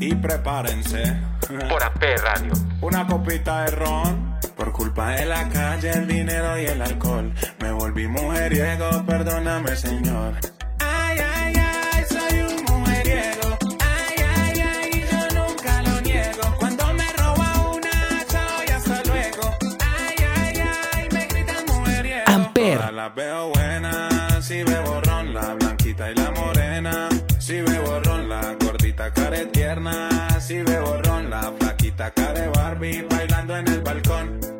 y 0.00 0.14
prepárense. 0.14 1.20
Por 1.68 1.82
Amper 1.82 2.20
Radio. 2.20 2.52
Una 2.80 3.06
copita 3.06 3.64
de 3.64 3.70
ron. 3.72 4.30
Por 4.56 4.72
culpa 4.72 5.10
de 5.10 5.26
la 5.26 5.46
calle, 5.50 5.90
el 5.90 6.08
dinero 6.08 6.58
y 6.58 6.64
el 6.64 6.80
alcohol. 6.80 7.34
Me 7.60 7.70
volví 7.70 8.08
mujeriego, 8.08 9.04
perdóname, 9.04 9.76
señor. 9.76 10.36
Las 23.00 23.14
veo 23.14 23.48
buenas, 23.54 24.44
si 24.44 24.62
bebo 24.62 25.00
ron, 25.00 25.32
la 25.32 25.54
blanquita 25.54 26.10
y 26.10 26.14
la 26.14 26.30
morena. 26.32 27.08
Si 27.38 27.62
bebo 27.62 27.98
ron, 28.00 28.28
la 28.28 28.54
gordita 28.62 29.10
care 29.10 29.46
tierna. 29.46 30.10
Si 30.38 30.58
bebo 30.58 30.98
ron, 31.04 31.30
la 31.30 31.50
flaquita 31.58 32.10
care 32.10 32.48
Barbie 32.48 33.06
bailando 33.08 33.56
en 33.56 33.68
el 33.68 33.80
balcón. 33.80 34.59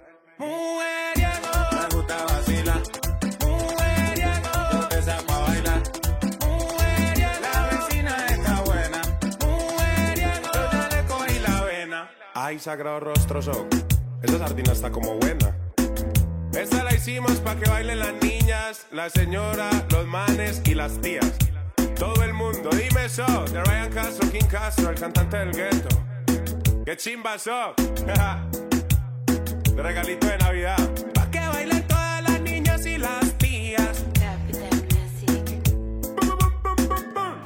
Mujeriego, 0.41 1.51
me 1.71 1.95
gusta 1.95 2.25
vacilar. 2.25 2.81
Mujeriego, 3.45 4.51
yo 4.71 4.87
te 4.87 5.03
saco 5.03 5.33
a 5.33 5.39
bailar. 5.41 5.83
Mujeriego, 6.39 7.41
la 7.41 7.69
vecina 7.69 8.25
está 8.25 8.61
buena. 8.61 9.01
Mujeriego, 9.39 10.51
yo 10.51 10.71
ya 10.71 10.89
le 10.89 11.05
cogí 11.05 11.39
la 11.39 11.61
vena. 11.61 12.09
Ay, 12.33 12.57
sagrado 12.57 13.01
rostro 13.01 13.39
son. 13.43 13.67
Esa 14.23 14.39
sardina 14.39 14.71
está 14.71 14.91
como 14.91 15.13
buena. 15.17 15.55
Esta 16.53 16.83
la 16.85 16.95
hicimos 16.95 17.33
para 17.41 17.59
que 17.59 17.69
bailen 17.69 17.99
las 17.99 18.13
niñas, 18.23 18.87
la 18.91 19.11
señora, 19.11 19.69
los 19.91 20.07
manes 20.07 20.63
y 20.65 20.73
las 20.73 20.99
tías. 21.01 21.37
Todo 21.95 22.23
el 22.23 22.33
mundo, 22.33 22.71
dime 22.71 23.05
eso. 23.05 23.25
De 23.45 23.63
Ryan 23.63 23.93
Castro, 23.93 24.31
King 24.31 24.47
Castro, 24.49 24.89
el 24.89 24.99
cantante 24.99 25.37
del 25.37 25.51
gueto. 25.51 25.89
¡Qué 26.83 26.97
chimba 26.97 27.37
so! 27.37 27.75
de 29.75 29.81
regalito 29.83 30.27
de 30.27 30.37
Navidad. 30.37 30.89
Pa' 31.13 31.29
que 31.31 31.39
bailen 31.39 31.87
todas 31.87 32.21
las 32.23 32.41
niñas 32.41 32.85
y 32.85 32.97
las 32.97 33.37
tías. 33.37 34.05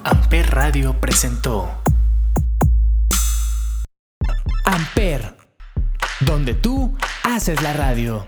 Amper 0.04 0.50
Radio 0.52 1.00
presentó 1.00 1.70
Amper, 4.66 5.36
donde 6.22 6.54
tú 6.54 6.96
haces 7.24 7.62
la 7.62 7.74
radio. 7.74 8.28